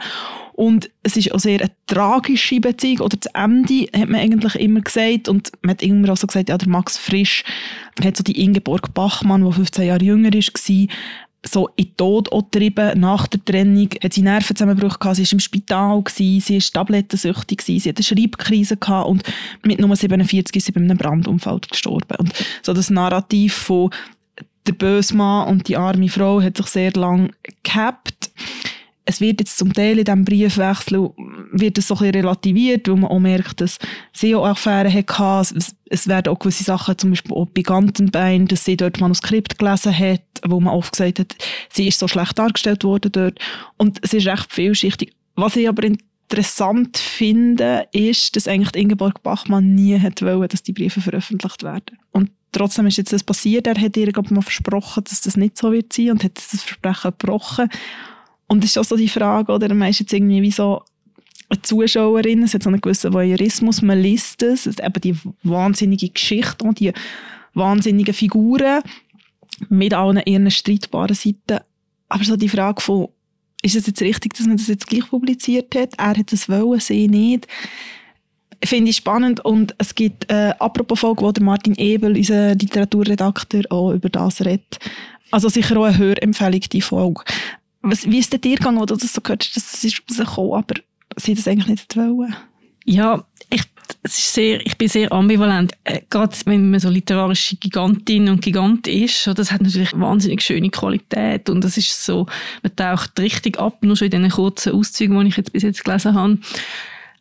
und 0.55 0.89
es 1.03 1.17
ist 1.17 1.33
auch 1.33 1.39
sehr 1.39 1.59
eine 1.59 1.71
tragische 1.85 2.61
Beziehung. 2.61 3.01
Oder 3.01 3.17
das 3.17 3.31
Ende 3.33 3.87
hat 3.93 4.07
man 4.07 4.21
eigentlich 4.21 4.55
immer 4.55 4.79
gesagt. 4.79 5.27
Und 5.27 5.51
man 5.61 5.71
hat 5.71 5.83
immer 5.83 6.13
auch 6.13 6.17
so 6.17 6.27
gesagt, 6.27 6.34
ja, 6.35 6.57
der 6.57 6.69
Max 6.69 6.97
Frisch 6.97 7.43
hat 8.03 8.17
so 8.17 8.23
die 8.23 8.41
Ingeborg 8.43 8.93
Bachmann, 8.93 9.45
die 9.45 9.51
15 9.51 9.87
Jahre 9.87 10.03
jünger 10.03 10.33
war, 10.33 10.87
so 11.47 11.69
in 11.75 11.95
Tod 11.95 12.29
getrieben 12.31 12.99
nach 12.99 13.27
der 13.27 13.43
Trennung. 13.43 13.89
Hat 14.03 14.13
sie 14.13 14.21
Nervenzusammenbruch 14.21 14.99
gehabt, 14.99 15.17
sie 15.17 15.25
war 15.25 15.33
im 15.33 15.39
Spital, 15.39 16.01
gewesen, 16.01 16.41
sie 16.41 16.55
war 16.55 16.83
tablettensüchtig, 16.85 17.59
gewesen, 17.59 17.79
sie 17.79 17.89
hatte 17.89 17.99
eine 17.99 18.21
Schreibkrise 18.21 18.77
gehabt 18.77 19.09
und 19.09 19.23
mit 19.63 19.79
Nummer 19.79 19.95
47 19.95 20.55
ist 20.55 20.65
sie 20.65 20.71
bei 20.71 20.81
einem 20.81 20.97
Brandunfall 20.97 21.59
gestorben. 21.59 22.17
Und 22.17 22.33
so 22.61 22.73
das 22.73 22.89
Narrativ 22.89 23.53
von 23.53 23.91
der 24.67 24.73
böse 24.73 25.15
Mann 25.15 25.47
und 25.47 25.67
die 25.67 25.77
arme 25.77 26.09
Frau 26.09 26.41
hat 26.41 26.57
sich 26.57 26.67
sehr 26.67 26.91
lang 26.93 27.31
gehabt 27.63 28.14
es 29.05 29.21
wird 29.21 29.39
jetzt 29.39 29.57
zum 29.57 29.71
Teil 29.71 29.99
in 29.99 30.05
diesem 30.05 30.25
Briefwechsel 30.25 31.11
wird 31.51 31.77
es 31.77 31.87
so 31.87 31.93
ein 31.95 31.99
bisschen 31.99 32.15
relativiert, 32.15 32.87
weil 32.87 32.95
man 32.95 33.11
auch 33.11 33.19
merkt, 33.19 33.61
dass 33.61 33.77
sie 34.11 34.35
auch 34.35 34.45
Affären 34.45 34.91
hatte. 34.93 35.55
Es, 35.55 35.75
es 35.89 36.07
werden 36.07 36.33
auch 36.33 36.39
gewisse 36.39 36.63
Sachen, 36.63 36.97
zum 36.97 37.11
Beispiel 37.11 37.33
auch 37.33 37.45
bei 37.45 37.61
Gantenbein, 37.61 38.47
dass 38.47 38.65
sie 38.65 38.77
dort 38.77 38.99
Manuskript 38.99 39.59
gelesen 39.59 39.97
hat, 39.97 40.21
wo 40.45 40.59
man 40.59 40.73
oft 40.73 40.93
gesagt 40.93 41.19
hat, 41.19 41.35
sie 41.69 41.87
ist 41.87 41.99
so 41.99 42.07
schlecht 42.07 42.37
dargestellt 42.37 42.83
worden 42.83 43.11
dort. 43.11 43.39
Und 43.77 43.99
es 44.01 44.13
ist 44.13 44.25
recht 44.25 44.51
vielschichtig. 44.51 45.13
Was 45.35 45.55
ich 45.55 45.69
aber 45.69 45.83
interessant 45.83 46.97
finde, 46.97 47.87
ist, 47.91 48.35
dass 48.35 48.47
eigentlich 48.47 48.75
Ingeborg 48.75 49.21
Bachmann 49.21 49.75
nie 49.75 49.99
hat 49.99 50.23
wollen, 50.23 50.47
dass 50.47 50.63
die 50.63 50.73
Briefe 50.73 51.01
veröffentlicht 51.01 51.61
werden. 51.61 51.99
Und 52.11 52.31
trotzdem 52.51 52.87
ist 52.87 52.97
jetzt 52.97 53.13
das 53.13 53.23
passiert. 53.23 53.67
Er 53.67 53.79
hat 53.79 53.97
ihr, 53.97 54.11
glaube 54.11 54.27
ich, 54.27 54.31
mal 54.31 54.41
versprochen, 54.41 55.03
dass 55.03 55.21
das 55.21 55.37
nicht 55.37 55.57
so 55.57 55.71
wird 55.71 55.93
sein 55.93 56.11
und 56.11 56.23
hat 56.23 56.37
das 56.37 56.63
Versprechen 56.63 57.11
gebrochen. 57.17 57.69
Und 58.47 58.63
es 58.63 58.71
ist 58.71 58.77
auch 58.77 58.83
so 58.83 58.95
die 58.95 59.09
Frage, 59.09 59.51
oder, 59.51 59.73
man 59.73 59.89
ist 59.89 59.99
jetzt 59.99 60.13
irgendwie 60.13 60.41
wie 60.41 60.51
so 60.51 60.83
eine 61.49 61.61
Zuschauerin, 61.61 62.43
es 62.43 62.53
hat 62.53 62.63
so 62.63 62.69
einen 62.69 62.81
gewissen 62.81 63.13
Voyeurismus, 63.13 63.81
man 63.81 63.99
liest 63.99 64.43
es, 64.43 64.65
es 64.65 64.79
eben 64.79 65.01
die 65.01 65.15
wahnsinnige 65.43 66.09
Geschichte 66.09 66.65
und 66.65 66.79
die 66.79 66.93
wahnsinnigen 67.53 68.13
Figuren 68.13 68.81
mit 69.69 69.93
allen 69.93 70.21
ihren 70.25 70.51
streitbaren 70.51 71.15
Seiten. 71.15 71.63
Aber 72.09 72.23
so 72.23 72.35
die 72.35 72.49
Frage 72.49 72.81
von, 72.81 73.09
ist 73.61 73.75
es 73.75 73.87
jetzt 73.87 74.01
richtig, 74.01 74.33
dass 74.33 74.45
man 74.45 74.57
das 74.57 74.67
jetzt 74.67 74.87
gleich 74.87 75.09
publiziert 75.09 75.73
hat? 75.75 75.93
Er 75.97 76.17
hat 76.17 76.33
es 76.33 76.49
wollen, 76.49 76.79
sie 76.79 77.07
nicht. 77.07 77.47
Finde 78.63 78.91
ich 78.91 78.97
spannend 78.97 79.43
und 79.43 79.75
es 79.77 79.95
gibt 79.95 80.29
äh, 80.31 80.53
apropos 80.59 80.99
Folge, 80.99 81.21
wo 81.23 81.31
der 81.31 81.43
Martin 81.43 81.75
Ebel, 81.75 82.15
unser 82.15 82.55
Literaturredakteur, 82.55 83.63
auch 83.69 83.91
über 83.91 84.09
das 84.09 84.41
redet. 84.41 84.79
Also 85.31 85.49
sicher 85.49 85.77
auch 85.77 85.85
eine 85.85 85.97
Hörempfehlung, 85.97 86.61
die 86.61 86.81
Folge. 86.81 87.23
Was, 87.85 88.09
wie 88.09 88.17
ist 88.17 88.33
es 88.33 88.41
dir 88.41 88.57
gegangen, 88.57 88.79
wo 88.79 88.85
du 88.85 88.95
das 88.95 89.13
so 89.13 89.21
gehört 89.21 89.43
hast, 89.43 89.55
dass 89.55 89.73
es 89.75 89.83
ist 89.83 90.01
rausgekommen, 90.09 90.53
aber 90.53 90.75
sie 91.17 91.35
das 91.35 91.47
eigentlich 91.47 91.67
nicht 91.67 91.95
wollen? 91.95 92.35
Ja, 92.83 93.23
ich, 93.51 93.61
es 94.01 94.17
ist 94.17 94.33
sehr, 94.33 94.65
ich 94.65 94.75
bin 94.77 94.87
sehr 94.87 95.11
ambivalent. 95.11 95.73
Äh, 95.83 96.01
Gerade 96.09 96.35
wenn 96.45 96.71
man 96.71 96.79
so 96.79 96.89
literarische 96.89 97.57
Gigantin 97.57 98.29
und 98.29 98.41
Gigant 98.41 98.87
ist, 98.87 99.27
das 99.35 99.51
hat 99.51 99.61
natürlich 99.61 99.97
wahnsinnig 99.99 100.41
schöne 100.41 100.71
Qualität 100.71 101.47
und 101.47 101.63
das 101.63 101.77
ist 101.77 102.03
so, 102.03 102.25
man 102.63 102.75
taucht 102.75 103.19
richtig 103.19 103.59
ab, 103.59 103.77
nur 103.81 103.95
schon 103.95 104.07
in 104.07 104.23
diesen 104.23 104.29
kurzen 104.31 104.73
Auszügen, 104.73 105.19
die 105.19 105.27
ich 105.27 105.37
jetzt 105.37 105.53
bis 105.53 105.63
jetzt 105.63 105.83
gelesen 105.83 106.15
habe. 106.15 106.39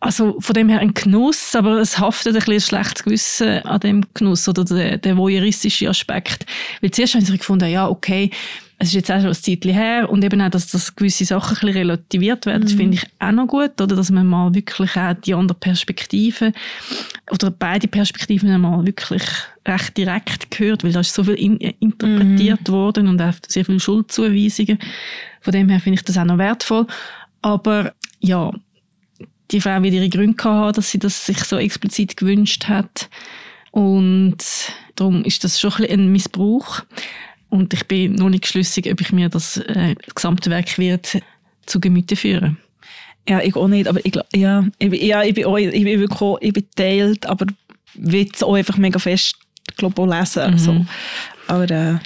Also 0.00 0.38
von 0.40 0.54
dem 0.54 0.68
her 0.68 0.80
ein 0.80 0.92
Genuss, 0.92 1.54
aber 1.54 1.78
es 1.78 1.98
haftet 1.98 2.34
ein 2.34 2.40
bisschen 2.40 2.52
ein 2.54 2.60
schlechtes 2.60 3.04
Gewissen 3.04 3.62
an 3.64 3.80
dem 3.80 4.04
Genuss 4.12 4.46
oder 4.48 4.64
der, 4.64 4.98
der 4.98 5.16
voyeuristische 5.16 5.88
Aspekt. 5.88 6.44
Weil 6.82 6.90
zuerst 6.90 7.14
haben 7.14 7.24
sie 7.24 7.38
gefunden, 7.38 7.70
ja, 7.70 7.88
okay, 7.88 8.30
es 8.84 8.90
ist 8.90 8.94
jetzt 8.94 9.10
auch 9.10 9.18
schon 9.18 9.28
ein 9.28 9.34
Zeitchen 9.34 9.72
her 9.72 10.10
und 10.10 10.22
eben 10.24 10.40
auch, 10.40 10.50
dass 10.50 10.68
das 10.68 10.94
gewisse 10.94 11.24
Sachen 11.24 11.56
ein 11.56 11.60
bisschen 11.60 11.76
relativiert 11.76 12.46
werden, 12.46 12.64
mhm. 12.64 12.76
finde 12.76 12.96
ich 12.96 13.06
auch 13.18 13.32
noch 13.32 13.46
gut, 13.46 13.80
oder 13.80 13.96
dass 13.96 14.10
man 14.10 14.26
mal 14.26 14.54
wirklich 14.54 14.96
auch 14.96 15.14
die 15.14 15.34
andere 15.34 15.58
Perspektive 15.58 16.52
oder 17.30 17.50
beide 17.50 17.88
Perspektiven 17.88 18.50
einmal 18.50 18.84
wirklich 18.84 19.22
recht 19.66 19.96
direkt 19.96 20.50
gehört, 20.50 20.84
weil 20.84 20.92
da 20.92 21.00
ist 21.00 21.14
so 21.14 21.24
viel 21.24 21.34
in, 21.34 21.56
interpretiert 21.56 22.68
mhm. 22.68 22.72
worden 22.72 23.08
und 23.08 23.20
auch 23.22 23.34
sehr 23.48 23.64
viele 23.64 23.80
Schuldzuweisungen. 23.80 24.78
Von 25.40 25.52
dem 25.52 25.68
her 25.70 25.80
finde 25.80 25.98
ich 25.98 26.04
das 26.04 26.18
auch 26.18 26.24
noch 26.24 26.38
wertvoll. 26.38 26.86
Aber 27.40 27.94
ja, 28.20 28.52
die 29.50 29.60
Frau 29.60 29.82
wird 29.82 29.94
ihre 29.94 30.08
Gründe 30.08 30.36
gehabt, 30.36 30.76
dass 30.76 30.90
sie 30.90 30.98
das 30.98 31.24
sich 31.24 31.38
so 31.44 31.56
explizit 31.56 32.16
gewünscht 32.16 32.68
hat. 32.68 33.08
Und 33.70 34.36
darum 34.94 35.24
ist 35.24 35.42
das 35.44 35.58
schon 35.58 35.72
ein, 35.76 35.90
ein 35.90 36.12
Missbrauch. 36.12 36.82
Und 37.54 37.72
ich 37.72 37.86
bin 37.86 38.16
noch 38.16 38.30
nicht 38.30 38.48
schlüssig, 38.48 38.90
ob 38.90 39.00
ich 39.00 39.12
mir 39.12 39.28
das, 39.28 39.58
äh, 39.58 39.94
gesamte 40.12 40.50
Werk 40.50 40.76
wird 40.76 41.22
zu 41.66 41.78
Gemüte 41.78 42.16
führen. 42.16 42.56
Ja, 43.28 43.40
ich 43.42 43.54
auch 43.54 43.68
nicht, 43.68 43.86
aber 43.86 44.04
ich 44.04 44.10
glaube, 44.10 44.26
ja, 44.34 44.64
ich, 44.80 44.92
ja, 45.00 45.22
ich 45.22 45.34
bin 45.34 45.44
auch, 45.44 45.56
ich 45.56 45.70
bin 45.70 46.00
wirklich 46.00 46.20
auch, 46.20 46.36
ich 46.40 46.52
bin 46.52 46.66
teilt, 46.74 47.26
aber 47.26 47.46
will 47.94 48.28
es 48.34 48.42
auch 48.42 48.54
einfach 48.54 48.76
mega 48.76 48.98
fest, 48.98 49.36
glaube 49.76 50.02
ich, 50.02 50.18
lesen. 50.18 50.50
Mhm. 50.50 50.58
So. 50.58 50.86
Aber, 51.46 51.70
äh, 51.70 51.98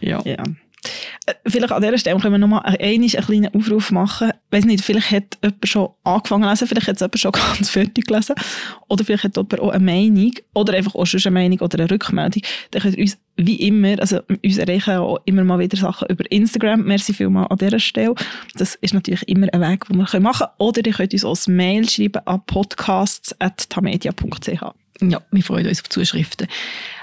ja. 0.00 0.22
ja. 0.24 0.42
Äh, 1.26 1.34
vielleicht 1.46 1.72
an 1.72 1.82
dieser 1.82 1.98
Stelle 1.98 2.18
können 2.18 2.34
wir 2.34 2.38
nochmal 2.38 2.62
einen 2.64 3.06
kleinen 3.06 3.54
Aufruf 3.54 3.90
machen. 3.90 4.30
Ich 4.50 4.58
weiß 4.58 4.64
nicht, 4.64 4.82
vielleicht 4.84 5.10
hat 5.10 5.38
jemand 5.42 5.68
schon 5.68 5.88
angefangen 6.04 6.44
zu 6.44 6.50
lesen, 6.50 6.68
vielleicht 6.68 6.88
hat 6.88 6.96
es 6.96 7.00
jemand 7.00 7.18
schon 7.18 7.32
ganz 7.56 7.70
fertig 7.70 8.06
gelesen. 8.06 8.34
Oder 8.88 9.04
vielleicht 9.04 9.24
hat 9.24 9.36
jemand 9.36 9.60
auch 9.60 9.70
eine 9.70 9.84
Meinung 9.84 10.32
oder 10.54 10.74
einfach 10.74 10.94
auch 10.94 11.06
schon 11.06 11.20
eine 11.24 11.32
Meinung 11.32 11.60
oder 11.60 11.78
eine 11.78 11.90
Rückmeldung. 11.90 12.42
Dann 12.70 12.82
könnt 12.82 12.96
ihr 12.96 13.02
uns 13.02 13.18
wie 13.36 13.56
immer, 13.56 14.00
also 14.00 14.20
uns 14.44 14.58
erreichen 14.58 14.96
auch 14.96 15.18
immer 15.24 15.44
mal 15.44 15.58
wieder 15.58 15.76
Sachen 15.76 16.08
über 16.08 16.24
Instagram. 16.30 16.84
Merci 16.84 17.14
vielmals 17.14 17.50
an 17.50 17.58
dieser 17.58 17.78
Stelle. 17.78 18.14
Das 18.54 18.74
ist 18.76 18.94
natürlich 18.94 19.28
immer 19.28 19.48
ein 19.52 19.60
Weg, 19.60 19.84
den 19.86 19.96
wir 19.96 20.02
machen 20.02 20.22
können. 20.22 20.48
Oder 20.58 20.84
ihr 20.84 20.92
könnt 20.92 21.12
uns 21.12 21.24
auch 21.24 21.36
ein 21.46 21.56
Mail 21.56 21.88
schreiben 21.88 22.26
an 22.26 22.42
podcasts.tamedia.ch. 22.46 24.79
ja, 25.00 25.20
wir 25.30 25.42
freuen 25.42 25.66
uns 25.66 25.80
auf 25.80 25.88
Zuschriften. 25.88 26.46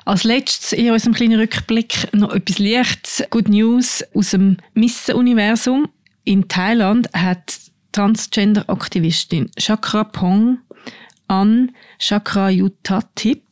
Als 0.06 0.24
letztes 0.24 0.72
in 0.74 0.92
unserem 0.92 1.14
kleinen 1.14 1.40
Rückblick 1.40 2.14
noch 2.14 2.34
etwas 2.34 2.60
Lichts. 2.60 3.24
Good 3.30 3.50
News 3.50 4.04
aus 4.14 4.32
dem 4.32 4.58
Missen-Universum. 4.74 5.90
In 6.24 6.48
Thailand 6.48 7.10
hat 7.14 7.60
Transgender-Aktivistin 7.92 9.50
Chakra 9.58 10.04
Pong 10.04 10.60
an 11.28 11.72
Chakra 12.00 12.50
Yutatip, 12.50 13.44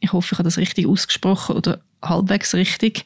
ich 0.00 0.12
hoffe, 0.12 0.34
ich 0.34 0.38
habe 0.38 0.44
das 0.44 0.58
richtig 0.58 0.86
ausgesprochen 0.86 1.56
oder 1.56 1.80
halbwegs 2.02 2.54
richtig, 2.54 3.04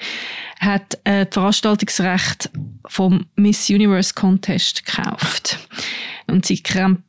hat 0.58 0.98
äh, 1.04 1.24
das 1.24 1.34
Veranstaltungsrecht 1.34 2.50
vom 2.86 3.26
Miss 3.36 3.70
Universe 3.70 4.12
Contest 4.14 4.84
gekauft. 4.84 5.58
Und 6.26 6.44
sie 6.44 6.62
krempelt 6.62 7.04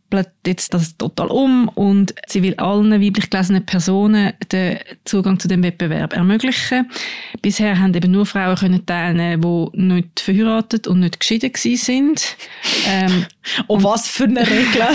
jetzt 0.45 0.73
das 0.73 0.97
total 0.97 1.27
um 1.27 1.69
und 1.69 2.13
sie 2.27 2.41
will 2.41 2.55
allen 2.55 2.91
weiblich 2.91 3.29
gelesenen 3.29 3.65
Personen 3.65 4.33
den 4.51 4.79
Zugang 5.05 5.39
zu 5.39 5.47
dem 5.47 5.63
Wettbewerb 5.63 6.13
ermöglichen. 6.13 6.89
Bisher 7.41 7.79
haben 7.79 7.93
eben 7.93 8.11
nur 8.11 8.25
Frauen 8.25 8.55
können 8.55 8.85
teilnehmen, 8.85 9.41
die 9.41 9.81
nicht 9.81 10.19
verheiratet 10.19 10.87
und 10.87 10.99
nicht 10.99 11.19
geschieden 11.19 11.51
sind. 11.55 12.35
Ähm, 12.87 13.25
und 13.67 13.83
was 13.83 14.07
für 14.07 14.25
eine 14.25 14.41
Regel! 14.41 14.87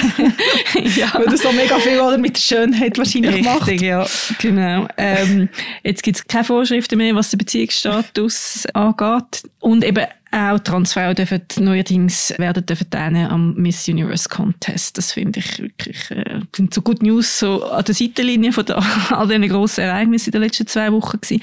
ja. 0.97 1.13
Weil 1.15 1.27
das 1.27 1.43
so 1.43 1.53
mega 1.53 1.79
viel 1.79 2.01
oder 2.01 2.19
mit 2.19 2.37
der 2.37 2.41
Schönheit 2.41 2.99
wahrscheinlich 2.99 3.35
Richtig, 3.35 3.45
macht. 3.45 3.83
ja, 3.83 4.07
genau. 4.41 4.89
Ähm, 4.97 5.49
jetzt 5.83 6.03
gibt 6.03 6.17
es 6.19 6.27
keine 6.27 6.45
Vorschriften 6.45 6.99
mehr, 6.99 7.15
was 7.15 7.31
den 7.31 7.39
Beziehungsstatus 7.39 8.67
angeht. 8.73 9.43
Und 9.61 9.85
eben 9.85 10.07
auch 10.35 10.59
Transfrauen 10.59 11.15
dürfen 11.15 11.43
neuerdings 11.61 12.35
werden 12.39 12.67
dürfen 12.67 13.17
am 13.17 13.55
Miss 13.55 13.87
Universe 13.87 14.29
Contest. 14.29 14.99
Das 14.99 15.13
finde 15.13 15.39
ich 15.39 15.59
wirklich 15.61 16.11
äh, 16.11 16.41
sind 16.55 16.75
so 16.75 16.83
Good 16.83 17.03
News 17.03 17.39
so 17.39 17.65
an 17.65 17.85
der 17.85 17.95
Seitenlinie 17.95 18.53
von 18.53 18.65
der, 18.65 18.83
all 19.11 19.29
diesen 19.29 19.49
grossen 19.49 19.85
Ereignissen 19.85 20.31
in 20.31 20.33
den 20.33 20.43
letzten 20.43 20.67
zwei 20.67 20.93
Wochen 20.93 21.21
gewesen. 21.21 21.43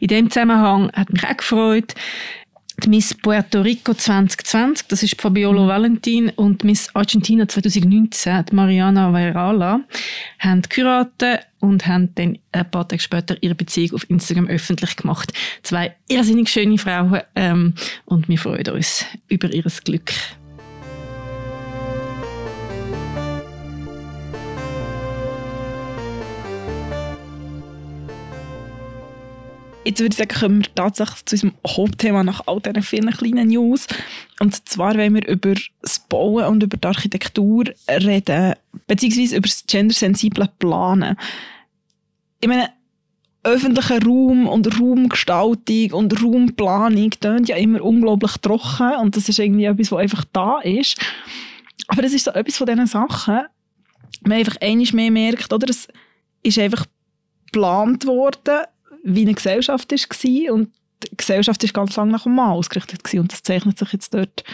In 0.00 0.08
dem 0.08 0.30
Zusammenhang 0.30 0.90
hat 0.92 1.12
mich 1.12 1.24
auch 1.24 1.36
gefreut, 1.36 1.94
die 2.84 2.88
Miss 2.88 3.14
Puerto 3.14 3.60
Rico 3.60 3.94
2020, 3.94 4.88
das 4.88 5.02
ist 5.02 5.20
Fabiola 5.20 5.66
Valentin, 5.66 6.30
und 6.30 6.64
Miss 6.64 6.88
Argentina 6.94 7.46
2019, 7.46 8.46
die 8.46 8.54
Mariana 8.54 9.12
Vairala, 9.12 9.80
haben 10.38 10.62
geheiratet 10.62 11.46
und 11.60 11.86
haben 11.86 12.14
dann 12.14 12.38
ein 12.50 12.70
paar 12.70 12.88
Tage 12.88 13.02
später 13.02 13.36
ihre 13.40 13.54
Beziehung 13.54 13.94
auf 13.94 14.10
Instagram 14.10 14.48
öffentlich 14.48 14.96
gemacht. 14.96 15.32
Zwei 15.62 15.94
irrsinnig 16.08 16.48
schöne 16.48 16.78
Frauen 16.78 17.20
ähm, 17.36 17.74
und 18.04 18.28
wir 18.28 18.38
freuen 18.38 18.68
uns 18.68 19.04
über 19.28 19.52
ihr 19.52 19.64
Glück. 19.84 20.12
Jetzt 29.84 29.98
würde 29.98 30.12
ich 30.12 30.18
sagen, 30.18 30.40
kommen 30.40 30.62
wir 30.62 30.74
tatsächlich 30.74 31.24
zu 31.24 31.34
unserem 31.34 31.54
Hauptthema 31.66 32.22
nach 32.22 32.42
all 32.46 32.60
diesen 32.60 32.82
vielen 32.82 33.10
kleinen 33.10 33.48
News. 33.48 33.88
Und 34.38 34.68
zwar 34.68 34.94
wollen 34.96 35.14
wir 35.14 35.26
über 35.26 35.54
das 35.80 35.98
Bauen 35.98 36.44
und 36.44 36.62
über 36.62 36.76
die 36.76 36.86
Architektur 36.86 37.64
reden, 37.88 38.54
beziehungsweise 38.86 39.36
über 39.36 39.48
das 39.48 39.64
gendersensible 39.66 40.48
Planen. 40.60 41.16
Ich 42.40 42.48
meine, 42.48 42.70
öffentlicher 43.42 44.00
Raum 44.04 44.46
und 44.46 44.80
Raumgestaltung 44.80 45.92
und 45.92 46.22
Raumplanung 46.22 47.10
tönt 47.10 47.48
ja 47.48 47.56
immer 47.56 47.82
unglaublich 47.82 48.36
trocken 48.38 48.94
und 49.00 49.16
das 49.16 49.28
ist 49.28 49.40
irgendwie 49.40 49.64
etwas, 49.64 49.90
was 49.90 49.98
einfach 49.98 50.24
da 50.32 50.60
ist. 50.60 50.96
Aber 51.88 52.02
das 52.02 52.12
ist 52.12 52.24
so 52.24 52.30
etwas 52.30 52.56
von 52.56 52.68
diesen 52.68 52.86
Sachen, 52.86 53.40
man 54.22 54.38
einfach 54.38 54.56
einiges 54.60 54.92
mehr 54.92 55.10
merkt, 55.10 55.52
oder? 55.52 55.68
Es 55.68 55.88
ist 56.44 56.58
einfach 56.58 56.86
geplant 57.46 58.06
worden, 58.06 58.60
wie 59.02 59.22
eine 59.22 59.34
Gesellschaft 59.34 59.90
war 59.92 60.54
und 60.54 60.68
die 61.02 61.16
Gesellschaft 61.16 61.64
ist 61.64 61.74
ganz 61.74 61.96
lange 61.96 62.12
nach 62.12 62.24
dem 62.24 62.34
Mann 62.34 62.52
ausgerichtet 62.52 63.02
gewesen. 63.02 63.20
und 63.20 63.32
das 63.32 63.42
zeichnet 63.42 63.78
sich 63.78 63.92
jetzt 63.92 64.14
dort 64.14 64.44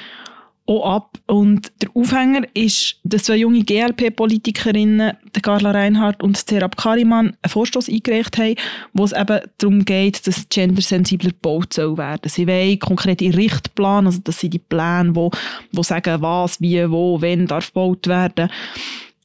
auch 0.69 0.85
ab. 0.85 1.19
Und 1.27 1.73
der 1.81 1.89
Aufhänger 1.95 2.43
ist, 2.55 2.97
dass 3.03 3.25
zwei 3.25 3.37
junge 3.37 3.65
GLP-Politikerinnen, 3.65 5.17
Carla 5.43 5.71
Reinhardt 5.71 6.23
und 6.23 6.37
Serap 6.37 6.77
Kariman, 6.77 7.29
einen 7.29 7.51
Vorstoß 7.51 7.89
eingereicht 7.89 8.37
haben, 8.37 8.55
wo 8.93 9.05
es 9.05 9.13
eben 9.13 9.41
darum 9.57 9.85
geht, 9.85 10.27
dass 10.27 10.49
gendersensibler 10.49 11.31
gebaut 11.31 11.73
soll 11.73 11.97
werden. 11.97 12.29
Sie 12.29 12.47
wollen 12.47 12.79
konkrete 12.79 13.35
Richtplan, 13.35 14.07
also 14.07 14.21
das 14.23 14.41
sind 14.41 14.55
die 14.55 14.59
Pläne, 14.59 15.15
wo, 15.15 15.31
wo 15.73 15.83
sagen, 15.83 16.21
was, 16.21 16.61
wie, 16.61 16.91
wo, 16.91 17.21
wenn 17.21 17.47
darf 17.47 17.69
gebaut 17.69 18.07
werden 18.07 18.51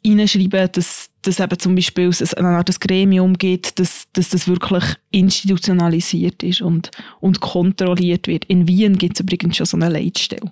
reinschreiben, 0.06 0.70
dass, 0.72 1.10
dass 1.24 1.40
eben 1.40 1.60
zum 1.60 1.76
Beispiel 1.76 2.10
es 2.10 2.34
eine 2.34 2.50
Art 2.50 2.80
Gremium 2.80 3.38
gibt, 3.38 3.80
dass, 3.80 4.08
dass 4.14 4.30
das 4.30 4.48
wirklich 4.48 4.84
institutionalisiert 5.12 6.44
ist 6.44 6.62
und, 6.62 6.92
und 7.20 7.40
kontrolliert 7.40 8.28
wird. 8.28 8.46
In 8.46 8.68
Wien 8.68 8.98
gibt 8.98 9.16
es 9.16 9.22
übrigens 9.22 9.58
schon 9.58 9.66
so 9.66 9.78
eine 9.78 9.90
Leitstelle. 9.90 10.52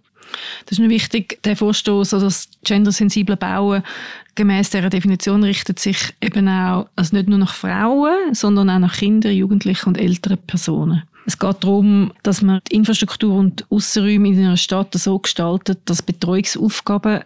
Das 0.65 0.73
ist 0.73 0.79
mir 0.79 0.89
wichtig, 0.89 1.43
der 1.43 1.57
Vorstoß 1.57 2.13
oder 2.13 2.25
das 2.25 2.47
gendersensible 2.63 3.35
Bauen 3.35 3.83
gemäß 4.35 4.69
dieser 4.69 4.89
Definition 4.89 5.43
richtet 5.43 5.79
sich 5.79 5.97
eben 6.21 6.47
auch 6.47 6.87
also 6.95 7.15
nicht 7.15 7.27
nur 7.27 7.37
nach 7.37 7.53
Frauen, 7.53 8.33
sondern 8.33 8.69
auch 8.69 8.79
nach 8.79 8.95
Kindern, 8.95 9.33
Jugendlichen 9.33 9.89
und 9.89 9.97
älteren 9.97 10.37
Personen. 10.37 11.03
Es 11.25 11.37
geht 11.37 11.63
darum, 11.63 12.11
dass 12.23 12.41
man 12.41 12.61
die 12.69 12.75
Infrastruktur 12.75 13.35
und 13.35 13.65
Aussenräume 13.69 14.29
in 14.29 14.39
einer 14.39 14.57
Stadt 14.57 14.93
so 14.93 15.19
gestaltet, 15.19 15.79
dass 15.85 16.01
Betreuungsaufgaben 16.01 17.21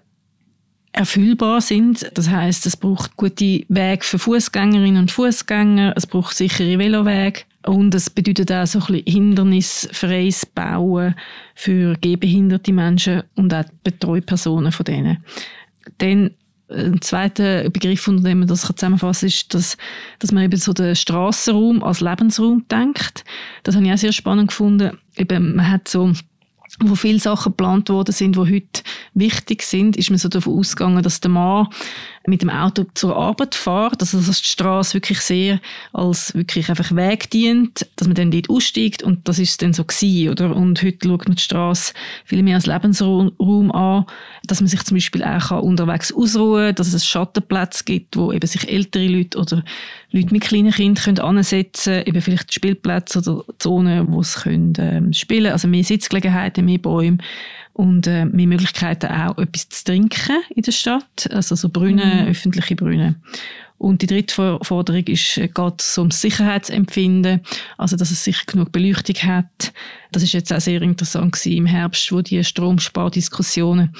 erfüllbar 0.96 1.60
sind. 1.60 2.10
Das 2.14 2.30
heißt, 2.30 2.66
es 2.66 2.78
braucht 2.78 3.18
gute 3.18 3.66
Wege 3.68 4.04
für 4.04 4.18
Fußgängerinnen 4.18 5.02
und 5.02 5.12
Fußgänger, 5.12 5.94
es 5.96 6.08
braucht 6.08 6.36
sichere 6.36 6.80
Velowege 6.80 7.42
und 7.66 7.94
es 7.94 8.10
bedeutet 8.10 8.52
auch 8.52 8.66
so 8.66 8.80
ein 8.80 8.86
bisschen 8.86 9.06
hindernisfreies 9.06 10.46
Bauen 10.46 11.16
für 11.54 11.96
gehbehinderte 12.00 12.72
Menschen 12.72 13.24
und 13.36 13.54
auch 13.54 13.66
Betreupersonen 13.84 14.72
von 14.72 14.86
denen. 14.86 15.24
Dann 15.98 16.32
ein 16.70 17.02
zweiter 17.02 17.70
Begriff, 17.70 18.08
unter 18.08 18.24
dem 18.24 18.40
man 18.40 18.48
das 18.48 18.62
zusammenfassen 18.62 19.28
kann, 19.28 19.30
ist, 19.30 19.54
dass, 19.54 19.78
dass 20.20 20.32
man 20.32 20.46
eben 20.46 20.58
so 20.58 20.74
den 20.74 20.96
Strassenraum 20.96 21.84
als 21.84 22.02
Lebensraum 22.02 22.66
denkt. 22.72 23.24
Das 23.64 23.76
habe 23.76 23.86
ich 23.86 23.94
auch 23.94 23.98
sehr 23.98 24.14
spannend 24.14 24.48
gefunden. 24.48 24.98
Eben, 25.16 25.56
man 25.56 25.70
hat 25.70 25.88
so 25.88 26.14
wo 26.80 26.96
viele 26.96 27.20
Sachen 27.20 27.52
geplant 27.52 27.90
worden 27.90 28.12
sind, 28.12 28.36
die 28.36 28.40
heute 28.40 28.84
wichtig 29.14 29.64
sind, 29.64 29.96
ist 29.96 30.10
man 30.10 30.20
so 30.20 30.28
davon 30.28 30.58
ausgegangen, 30.58 31.02
dass 31.02 31.22
der 31.22 31.32
Mann 31.32 31.68
mit 32.28 32.42
dem 32.42 32.50
Auto 32.50 32.86
zur 32.94 33.16
Arbeit 33.16 33.56
fährt, 33.56 34.02
also 34.02 34.20
dass 34.20 34.42
die 34.42 34.50
Straße 34.50 34.96
wirklich 34.96 35.20
sehr 35.20 35.60
als 35.94 36.34
wirklich 36.34 36.70
einfach 36.70 36.96
Weg 36.96 37.30
dient, 37.30 37.88
dass 37.96 38.08
man 38.08 38.16
dann 38.16 38.32
dort 38.32 38.50
aussteigt 38.50 39.04
und 39.04 39.28
das 39.28 39.40
ist 39.40 39.62
dann 39.62 39.74
so 39.74 39.84
gewesen, 39.84 40.30
oder? 40.30 40.56
Und 40.56 40.82
heute 40.82 41.08
schaut 41.08 41.28
man 41.28 41.36
die 41.36 41.44
Straße 41.44 41.94
viel 42.26 42.44
mehr 42.44 42.56
als 42.56 42.66
Lebensraum 42.66 43.72
an, 43.72 44.06
dass 44.46 44.62
man 44.62 44.68
sich 44.68 44.84
zum 44.84 44.96
Beispiel 44.96 45.24
auch 45.24 45.62
unterwegs 45.62 46.12
ausruhen 46.14 46.68
kann, 46.68 46.76
dass 46.76 46.94
es 46.94 47.06
Schattenplätze 47.06 47.84
gibt, 47.84 48.18
wo 48.18 48.32
eben 48.32 48.48
sich 48.48 48.68
ältere 48.68 49.08
Leute 49.08 49.38
oder 49.38 49.64
Leute 50.12 50.32
mit 50.32 50.44
kleinen 50.44 50.72
Kindern 50.72 51.04
können 51.04 51.20
ansetzen 51.20 51.94
können, 51.94 52.08
eben 52.08 52.22
vielleicht 52.22 52.54
Spielplätze 52.54 53.20
oder 53.20 53.44
Zonen, 53.60 54.12
wo 54.12 54.24
sie 54.24 54.40
können, 54.40 54.74
ähm, 54.80 55.14
spielen 55.14 55.52
also 55.52 55.68
mehr 55.68 55.84
Sitzgelegenheiten, 55.84 56.66
mehr 56.66 56.80
Bäume 56.80 57.18
und 57.76 58.08
äh, 58.08 58.24
mehr 58.24 58.48
Möglichkeiten 58.48 59.08
auch 59.08 59.38
etwas 59.38 59.68
zu 59.68 59.84
trinken 59.84 60.38
in 60.56 60.64
der 60.64 60.72
Stadt, 60.72 61.30
also 61.30 61.56
so 61.56 61.68
Brunnen, 61.68 62.24
mhm. 62.24 62.28
öffentliche 62.30 62.74
Brunnen. 62.74 63.22
Und 63.78 64.02
die 64.02 64.08
dritte 64.08 64.60
Forderung 64.62 65.04
ist, 65.04 65.38
äh, 65.38 65.50
geht 65.50 65.82
es 65.82 65.98
ums 65.98 66.22
Sicherheitsempfinden, 66.22 67.42
also 67.78 67.98
dass 67.98 68.12
es 68.12 68.24
sicher 68.24 68.44
genug 68.48 68.72
Beleuchtung 68.72 69.18
hat. 69.18 69.74
Das 70.14 70.24
ist 70.24 70.32
jetzt 70.32 70.54
auch 70.54 70.62
sehr 70.62 70.82
interessant 70.82 71.34
gewesen 71.34 71.58
im 71.58 71.66
Herbst, 71.66 72.14
wo 72.14 72.22
die 72.22 72.42
Stromspardiskussionen 72.46 73.94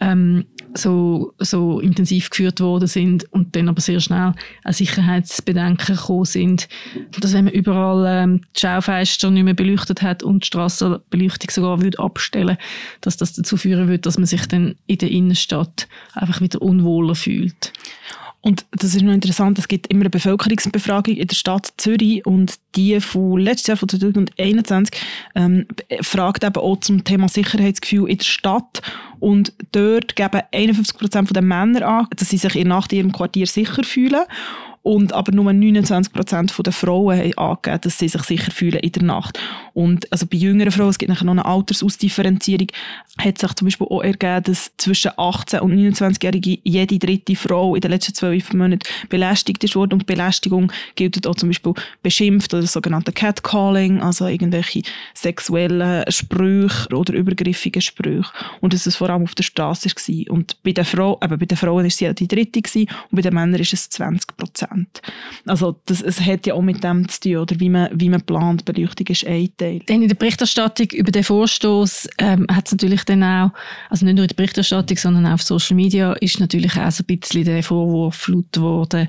ähm, 0.00 0.46
so, 0.74 1.34
so 1.38 1.80
intensiv 1.80 2.30
geführt 2.30 2.60
worden 2.60 2.88
sind 2.88 3.30
und 3.32 3.54
dann 3.56 3.68
aber 3.68 3.80
sehr 3.80 4.00
schnell 4.00 4.34
auch 4.64 4.72
Sicherheitsbedenken 4.72 5.96
gekommen 5.96 6.24
sind. 6.24 6.68
Dass 7.20 7.32
wenn 7.32 7.46
man 7.46 7.54
überall 7.54 8.04
ähm, 8.06 8.40
die 8.56 8.60
Schaufenster 8.60 9.30
nicht 9.30 9.44
mehr 9.44 9.54
beleuchtet 9.54 10.02
hat 10.02 10.22
und 10.22 10.44
die 10.44 10.46
Strassenbeleuchtung 10.46 11.50
sogar 11.50 11.82
würde 11.82 11.98
abstellen, 11.98 12.56
dass 13.00 13.16
das 13.16 13.34
dazu 13.34 13.56
führen 13.56 13.88
würde, 13.88 14.00
dass 14.00 14.18
man 14.18 14.26
sich 14.26 14.46
dann 14.46 14.74
in 14.86 14.98
der 14.98 15.10
Innenstadt 15.10 15.88
einfach 16.14 16.40
wieder 16.40 16.62
unwohler 16.62 17.14
fühlt. 17.14 17.72
Und 18.42 18.66
das 18.72 18.96
ist 18.96 19.02
noch 19.02 19.12
interessant, 19.12 19.56
es 19.58 19.68
gibt 19.68 19.86
immer 19.86 20.02
eine 20.02 20.10
Bevölkerungsbefragung 20.10 21.14
in 21.14 21.28
der 21.28 21.34
Stadt 21.34 21.72
Zürich 21.76 22.26
und 22.26 22.58
die 22.74 23.00
von 23.00 23.38
letztes 23.38 23.68
Jahr, 23.68 23.76
von 23.76 23.88
2021, 23.88 25.00
ähm, 25.36 25.66
fragt 26.00 26.42
eben 26.42 26.56
auch 26.56 26.80
zum 26.80 27.04
Thema 27.04 27.28
Sicherheitsgefühl 27.28 28.10
in 28.10 28.18
der 28.18 28.24
Stadt. 28.24 28.82
Und 29.20 29.52
dort 29.70 30.16
geben 30.16 30.40
51 30.50 30.98
Prozent 30.98 31.34
der 31.34 31.42
Männer 31.42 31.86
an, 31.86 32.08
dass 32.16 32.30
sie 32.30 32.36
sich 32.36 32.56
in 32.56 32.68
Nacht 32.68 32.92
in 32.92 32.98
ihrem 32.98 33.12
Quartier 33.12 33.46
sicher 33.46 33.84
fühlen 33.84 34.22
Und 34.82 35.12
aber 35.12 35.30
nur 35.32 35.52
29 35.52 36.12
Prozent 36.12 36.52
der 36.64 36.72
Frauen 36.72 37.18
haben 37.18 37.38
angegeben, 37.38 37.80
dass 37.82 37.98
sie 37.98 38.08
sich 38.08 38.22
sicher 38.22 38.50
fühlen 38.50 38.80
in 38.80 38.92
der 38.92 39.02
Nacht. 39.04 39.38
Und 39.74 40.10
also 40.10 40.26
bei 40.26 40.36
jüngeren 40.36 40.72
Frauen, 40.72 40.90
es 40.90 40.98
gibt 40.98 41.08
nachher 41.08 41.24
noch 41.24 41.32
eine 41.32 41.44
Altersausdifferenzierung, 41.44 42.66
hat 43.18 43.38
sich 43.38 43.52
zum 43.54 43.66
Beispiel 43.66 43.86
auch 43.88 44.02
ergeben, 44.02 44.42
dass 44.44 44.72
zwischen 44.78 45.12
18 45.16 45.60
und 45.60 45.74
29-Jährige 45.74 46.58
jede 46.64 46.98
dritte 46.98 47.36
Frau 47.36 47.74
in 47.76 47.80
den 47.80 47.92
letzten 47.92 48.14
zwölf 48.14 48.52
Monaten 48.52 48.80
belästigt 49.08 49.62
ist 49.62 49.76
worden. 49.76 49.94
Und 49.94 50.06
Belästigung 50.06 50.72
gilt 50.96 51.26
auch 51.26 51.36
zum 51.36 51.50
Beispiel 51.50 51.74
beschimpft 52.02 52.52
oder 52.52 52.62
das 52.62 52.72
sogenannte 52.72 53.12
Catcalling, 53.12 54.02
also 54.02 54.26
irgendwelche 54.26 54.82
sexuellen 55.14 56.04
Sprüche 56.10 56.88
oder 56.94 57.14
übergriffigen 57.14 57.82
Sprüche. 57.82 58.30
Und 58.60 58.74
dass 58.74 58.86
es 58.86 58.96
vor 58.96 59.10
allem 59.10 59.22
auf 59.22 59.34
der 59.36 59.44
Straße 59.44 59.88
war. 59.90 60.34
Und 60.34 60.60
bei 60.64 60.72
den, 60.72 60.84
Frau, 60.84 61.20
eben 61.22 61.38
bei 61.38 61.46
den 61.46 61.56
Frauen 61.56 61.84
war 61.84 61.90
sie 61.90 62.12
die 62.14 62.28
dritte 62.28 62.60
gewesen, 62.60 62.88
und 63.10 63.16
bei 63.16 63.22
den 63.22 63.34
Männern 63.34 63.60
ist 63.60 63.72
es 63.72 63.88
20 63.90 64.36
Prozent. 64.36 64.71
Also 65.46 65.80
das, 65.86 66.02
es 66.02 66.20
hat 66.20 66.46
ja 66.46 66.54
auch 66.54 66.62
mit 66.62 66.84
dem 66.84 67.08
zu 67.08 67.20
tun, 67.20 67.36
oder 67.36 67.58
wie 67.60 67.68
man, 67.68 67.88
wie 67.92 68.08
man 68.08 68.22
plant, 68.22 68.64
Beleuchtung 68.64 69.06
ist 69.08 69.26
ein 69.26 69.48
Teil. 69.56 69.80
Dann 69.86 70.02
in 70.02 70.08
der 70.08 70.14
Berichterstattung 70.14 70.88
über 70.90 71.10
den 71.10 71.24
Vorstoß 71.24 72.08
ähm, 72.18 72.46
hat 72.50 72.66
es 72.66 72.72
natürlich 72.72 73.04
dann 73.04 73.22
auch, 73.22 73.50
also 73.90 74.04
nicht 74.04 74.14
nur 74.14 74.24
in 74.24 74.28
der 74.28 74.36
Berichterstattung, 74.36 74.96
sondern 74.96 75.26
auch 75.26 75.34
auf 75.34 75.42
Social 75.42 75.76
Media 75.76 76.12
ist 76.14 76.40
natürlich 76.40 76.76
auch 76.76 76.90
so 76.90 77.02
ein 77.08 77.18
bisschen 77.18 77.44
der 77.44 77.62
Vorwurf 77.62 78.28
laut 78.28 78.52
geworden, 78.52 79.08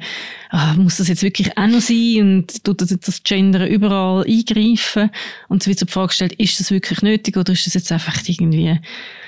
ah, 0.49 0.73
muss 0.73 0.97
das 0.97 1.07
jetzt 1.07 1.23
wirklich 1.23 1.57
auch 1.57 1.67
noch 1.67 1.81
sein 1.81 2.17
und 2.21 2.63
tut 2.63 2.81
das 2.81 2.89
jetzt 2.89 3.07
das 3.07 3.23
Gender 3.23 3.67
überall 3.67 4.25
eingreifen? 4.25 5.09
Und 5.47 5.61
es 5.61 5.67
wird 5.67 5.79
so 5.79 5.85
die 5.85 5.91
Frage 5.91 6.07
gestellt, 6.07 6.33
ist 6.33 6.59
das 6.59 6.71
wirklich 6.71 7.01
nötig 7.01 7.37
oder 7.37 7.53
ist 7.53 7.65
das 7.65 7.73
jetzt 7.73 7.91
einfach 7.91 8.17
irgendwie 8.25 8.79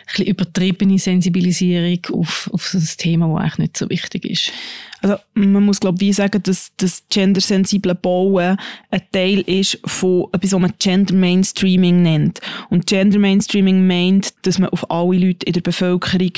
bisschen 0.05 0.27
übertriebene 0.27 0.99
Sensibilisierung 0.99 1.99
auf, 2.13 2.49
auf 2.53 2.67
so 2.67 2.77
ein 2.77 2.87
Thema, 2.97 3.27
das 3.27 3.41
eigentlich 3.41 3.57
nicht 3.57 3.77
so 3.77 3.89
wichtig 3.89 4.25
ist? 4.25 4.51
Also 5.01 5.17
man 5.33 5.63
muss 5.63 5.79
glaube 5.79 6.03
ich 6.03 6.15
sagen, 6.15 6.41
dass 6.43 6.71
das 6.77 7.03
gendersensible 7.09 7.95
Bauen 7.95 8.57
ein 8.89 9.01
Teil 9.11 9.41
ist 9.41 9.79
von 9.85 10.27
etwas, 10.31 10.53
was 10.53 10.59
man 10.59 10.73
Gender 10.79 11.13
Mainstreaming 11.13 12.01
nennt. 12.01 12.41
Und 12.69 12.87
Gender 12.87 13.19
Mainstreaming 13.19 13.85
meint, 13.85 14.33
dass 14.43 14.57
man 14.57 14.69
auf 14.69 14.89
alle 14.89 15.17
Leute 15.17 15.45
in 15.45 15.53
der 15.53 15.61
Bevölkerung 15.61 16.31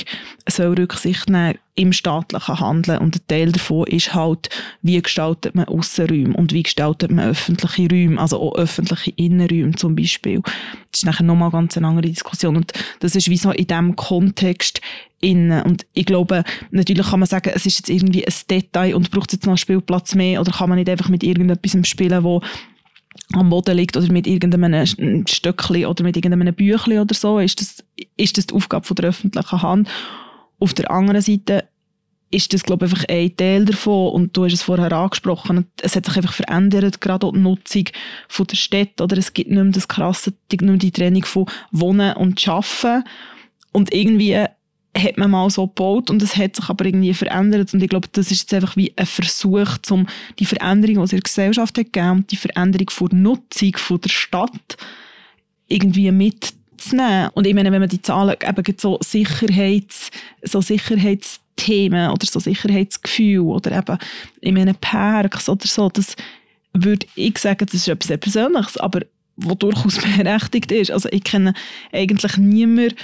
soll 0.48 0.74
Rücksicht 0.74 1.28
nehmen 1.28 1.58
im 1.78 1.92
staatlichen 1.92 2.58
Handeln. 2.58 2.98
Und 2.98 3.16
ein 3.16 3.20
Teil 3.28 3.52
davon 3.52 3.86
ist 3.86 4.14
halt, 4.14 4.50
wie 4.82 5.00
gestaltet 5.00 5.54
man 5.54 5.66
Aussenräume 5.66 6.36
und 6.36 6.52
wie 6.52 6.64
gestaltet 6.64 7.12
man 7.12 7.30
öffentliche 7.30 7.88
Räume, 7.88 8.20
also 8.20 8.40
auch 8.40 8.56
öffentliche 8.56 9.12
Innenräume 9.12 9.72
zum 9.76 9.94
Beispiel. 9.94 10.40
Das 10.90 11.00
ist 11.00 11.06
nachher 11.06 11.24
nochmal 11.24 11.50
ganz 11.50 11.76
eine 11.76 11.86
andere 11.86 12.08
Diskussion. 12.08 12.56
Und 12.56 12.72
das 13.00 13.14
ist 13.14 13.30
wie 13.30 13.36
so 13.36 13.52
in 13.52 13.66
diesem 13.66 13.94
Kontext 13.94 14.80
innen. 15.20 15.62
Und 15.62 15.86
ich 15.94 16.04
glaube, 16.04 16.42
natürlich 16.72 17.06
kann 17.08 17.20
man 17.20 17.28
sagen, 17.28 17.52
es 17.54 17.64
ist 17.64 17.78
jetzt 17.78 17.90
irgendwie 17.90 18.26
ein 18.26 18.34
Detail 18.50 18.96
und 18.96 19.10
braucht 19.12 19.32
jetzt 19.32 19.46
noch 19.46 19.56
Spielplatz 19.56 20.16
mehr 20.16 20.40
oder 20.40 20.50
kann 20.50 20.68
man 20.68 20.78
nicht 20.78 20.90
einfach 20.90 21.08
mit 21.08 21.22
irgendetwas 21.22 21.86
spielen, 21.86 22.24
wo 22.24 22.42
am 23.34 23.50
Boden 23.50 23.76
liegt 23.76 23.96
oder 23.96 24.10
mit 24.10 24.26
irgendeinem 24.26 25.26
Stöckchen 25.26 25.86
oder 25.86 26.02
mit 26.02 26.16
irgendeinem 26.16 26.54
Büchlein 26.54 27.00
oder 27.00 27.14
so. 27.14 27.38
Ist 27.38 27.60
das, 27.60 27.84
ist 28.16 28.36
das 28.36 28.46
die 28.48 28.54
Aufgabe 28.54 28.86
von 28.86 28.96
der 28.96 29.10
öffentlichen 29.10 29.62
Hand? 29.62 29.88
Auf 30.58 30.74
der 30.74 30.90
anderen 30.90 31.20
Seite 31.20 31.68
ist 32.30 32.52
das, 32.52 32.62
glaube 32.62 32.86
ich, 32.86 32.92
einfach 32.92 33.04
ein 33.08 33.36
Teil 33.36 33.64
davon. 33.64 34.12
Und 34.12 34.36
du 34.36 34.44
hast 34.44 34.52
es 34.52 34.62
vorher 34.62 34.92
angesprochen. 34.92 35.66
Es 35.80 35.96
hat 35.96 36.06
sich 36.06 36.16
einfach 36.16 36.34
verändert, 36.34 37.00
gerade 37.00 37.26
auch 37.26 37.32
die 37.32 37.38
Nutzung 37.38 37.84
von 38.28 38.46
der 38.46 38.56
Stadt. 38.56 39.00
Oder 39.00 39.16
es 39.16 39.32
gibt 39.32 39.50
nicht 39.50 39.62
mehr 39.62 39.72
das 39.72 39.88
krasse, 39.88 40.34
nicht 40.50 40.62
mehr 40.62 40.76
die 40.76 40.90
Trennung 40.90 41.24
von 41.24 41.46
Wohnen 41.70 42.14
und 42.16 42.40
Schaffen. 42.40 43.04
Und 43.72 43.94
irgendwie 43.94 44.44
hat 44.96 45.16
man 45.16 45.30
mal 45.30 45.48
so 45.50 45.66
gebaut 45.66 46.10
und 46.10 46.22
es 46.22 46.36
hat 46.36 46.56
sich 46.56 46.68
aber 46.68 46.84
irgendwie 46.84 47.14
verändert 47.14 47.72
und 47.72 47.82
ich 47.82 47.88
glaube, 47.88 48.08
das 48.10 48.30
ist 48.30 48.40
jetzt 48.40 48.54
einfach 48.54 48.76
wie 48.76 48.92
ein 48.96 49.06
Versuch, 49.06 49.76
um 49.90 50.06
die 50.38 50.46
Veränderung, 50.46 50.96
die 50.96 51.02
es 51.02 51.12
in 51.12 51.18
der 51.18 51.22
Gesellschaft 51.22 51.78
hat 51.78 51.92
gegeben, 51.92 52.26
die 52.28 52.36
Veränderung 52.36 52.90
von 52.90 53.08
der 53.08 53.18
Nutzung 53.18 53.76
von 53.76 54.00
der 54.00 54.08
Stadt 54.08 54.76
irgendwie 55.68 56.10
mitzunehmen. 56.78 57.30
Und 57.34 57.46
ich 57.46 57.54
meine, 57.54 57.72
wenn 57.72 57.80
man 57.80 57.88
die 57.88 58.02
Zahlen 58.02 58.36
eben 58.40 58.74
so 58.78 58.98
Sicherheits, 59.02 60.10
so 60.42 60.60
Sicherheitsthemen 60.60 62.10
oder 62.10 62.26
so 62.26 62.38
Sicherheitsgefühl 62.38 63.40
oder 63.40 63.76
eben 63.76 63.98
in 64.40 64.58
einem 64.58 64.76
Parks 64.76 65.48
oder 65.48 65.66
so, 65.66 65.88
das 65.88 66.14
würde 66.72 67.06
ich 67.16 67.38
sagen, 67.38 67.66
das 67.66 67.74
ist 67.74 67.88
etwas 67.88 68.08
sehr 68.08 68.16
Persönliches, 68.16 68.76
aber 68.76 69.00
wo 69.36 69.54
durchaus 69.54 69.98
berechtigt 70.16 70.70
ist. 70.72 70.90
Also 70.90 71.08
ich 71.10 71.24
kenne 71.24 71.54
eigentlich 71.92 72.36
niemanden, 72.36 72.94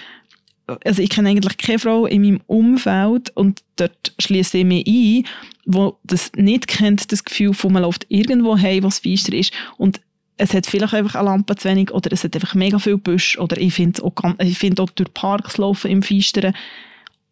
also 0.84 1.02
ich 1.02 1.10
kenne 1.10 1.28
eigentlich 1.28 1.58
keine 1.58 1.78
Frau 1.78 2.06
in 2.06 2.22
meinem 2.22 2.40
Umfeld 2.46 3.30
und 3.36 3.62
dort 3.76 4.14
schließe 4.18 4.58
ich 4.58 4.64
mich 4.64 4.86
ein, 4.86 5.26
wo 5.66 5.98
das 6.04 6.32
nicht 6.36 6.68
kennt, 6.68 7.12
das 7.12 7.24
Gefühl 7.24 7.54
von 7.54 7.72
man 7.72 7.82
läuft 7.82 8.06
irgendwo 8.08 8.56
heim, 8.56 8.82
was 8.82 9.00
feister 9.00 9.34
ist 9.34 9.52
und 9.76 10.00
es 10.36 10.52
hat 10.52 10.66
vielleicht 10.66 10.94
einfach 10.94 11.14
eine 11.14 11.26
Lampe 11.26 11.54
zu 11.56 11.68
wenig 11.68 11.92
oder 11.92 12.12
es 12.12 12.24
hat 12.24 12.34
einfach 12.34 12.54
mega 12.54 12.78
viel 12.78 12.98
Büsch 12.98 13.38
oder 13.38 13.56
ich 13.58 13.74
finde 13.74 14.02
auch, 14.02 14.12
find 14.54 14.80
auch 14.80 14.90
durch 14.90 15.12
Parks 15.14 15.58
laufen 15.58 15.90
im 15.90 16.02
Feisteren 16.02 16.54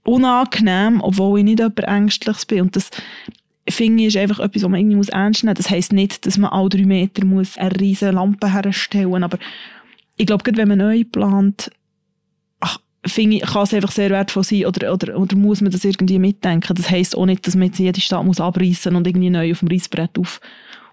unangenehm, 0.05 1.01
obwohl 1.01 1.41
ich 1.41 1.45
nicht 1.45 1.59
jemand 1.59 1.81
Ängstliches 1.81 2.47
bin 2.47 2.63
und 2.63 2.77
das 2.77 2.91
finde 3.69 4.03
ich 4.03 4.09
ist 4.09 4.17
einfach 4.17 4.41
etwas, 4.41 4.63
was 4.63 4.71
man 4.71 4.81
irgendwie 4.81 5.11
ernst 5.11 5.45
nehmen 5.45 5.55
muss. 5.57 5.65
Das 5.65 5.71
heisst 5.71 5.93
nicht, 5.93 6.27
dass 6.27 6.39
man 6.39 6.51
alle 6.51 6.69
drei 6.69 6.85
Meter 6.85 7.25
muss 7.25 7.57
eine 7.57 7.79
riesige 7.79 8.11
Lampe 8.13 8.53
herstellen 8.53 9.11
muss, 9.11 9.23
aber 9.23 9.39
ich 10.17 10.27
glaube, 10.27 10.45
wenn 10.57 10.69
man 10.69 10.79
neu 10.79 11.05
plant, 11.05 11.71
finde 13.05 13.37
ich, 13.37 13.43
kann 13.43 13.65
es 13.65 13.75
einfach 13.75 13.91
sehr 13.91 14.11
wertvoll 14.11 14.45
sein 14.45 14.67
oder, 14.67 14.93
oder, 14.93 15.19
oder 15.19 15.37
muss 15.37 15.61
man 15.61 15.73
das 15.73 15.85
irgendwie 15.85 16.19
mitdenken. 16.19 16.75
Das 16.75 16.91
heisst 16.91 17.17
auch 17.17 17.27
nicht, 17.27 17.47
dass 17.47 17.57
man 17.57 17.69
jetzt 17.69 17.79
jede 17.79 18.01
Stadt 18.01 18.25
muss 18.25 18.41
abreißen 18.41 18.95
und 18.95 19.07
irgendwie 19.07 19.31
neu 19.31 19.53
auf 19.53 19.59
dem 19.59 19.69
Reissbrett 19.69 20.19
auf, 20.19 20.41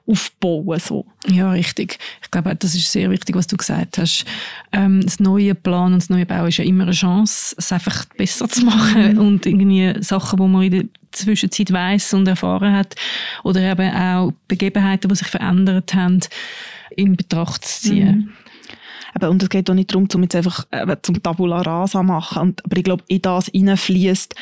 aufbauen 0.10 0.80
so. 0.80 1.06
Ja, 1.28 1.52
richtig. 1.52 2.00
Ich 2.24 2.32
glaube, 2.32 2.56
das 2.56 2.74
ist 2.74 2.92
sehr 2.92 3.10
wichtig, 3.12 3.36
was 3.36 3.48
du 3.48 3.58
gesagt 3.58 3.98
hast. 3.98 4.26
Ähm, 4.72 5.02
das 5.02 5.20
neue 5.20 5.54
Plan 5.54 5.94
und 5.94 6.00
das 6.02 6.10
neue 6.10 6.26
Bau 6.26 6.46
ist 6.46 6.58
ja 6.58 6.66
immer 6.66 6.84
eine 6.84 6.94
Chance, 6.94 7.56
es 7.58 7.72
einfach 7.72 8.06
besser 8.18 8.50
zu 8.50 8.66
machen 8.66 9.14
mhm. 9.14 9.20
und 9.20 9.46
irgendwie 9.46 9.94
Sachen, 10.02 10.38
die 10.38 10.48
man 10.48 10.64
in 10.64 10.72
der 10.72 10.84
Zwischenzeit 11.12 11.72
weiß 11.72 12.14
und 12.16 12.28
erfahren 12.28 12.74
hat 12.74 12.96
oder 13.44 13.62
eben 13.62 13.94
auch 13.94 14.34
Begebenheiten, 14.48 15.10
die 15.10 15.16
sich 15.16 15.28
verändert 15.28 15.94
haben, 15.94 16.20
in 16.96 17.16
Betracht 17.16 17.66
zu 17.66 17.90
ziehen. 17.90 18.16
Mhm. 18.16 18.32
Eben, 19.16 19.30
und 19.30 19.44
es 19.44 19.50
geht 19.50 19.70
auch 19.70 19.76
nicht 19.76 19.92
darum, 19.92 20.10
zum 20.10 20.24
jetzt 20.24 20.36
einfach 20.36 20.66
eben, 20.72 20.96
zum 21.02 21.22
Tabula 21.22 21.62
Rasa 21.62 22.04
machen. 22.04 22.42
Und, 22.42 22.66
aber 22.66 22.78
ich 22.78 22.84
glaube, 22.84 23.04
in 23.08 23.22
das 23.22 23.48
hineinfließt, 23.48 24.36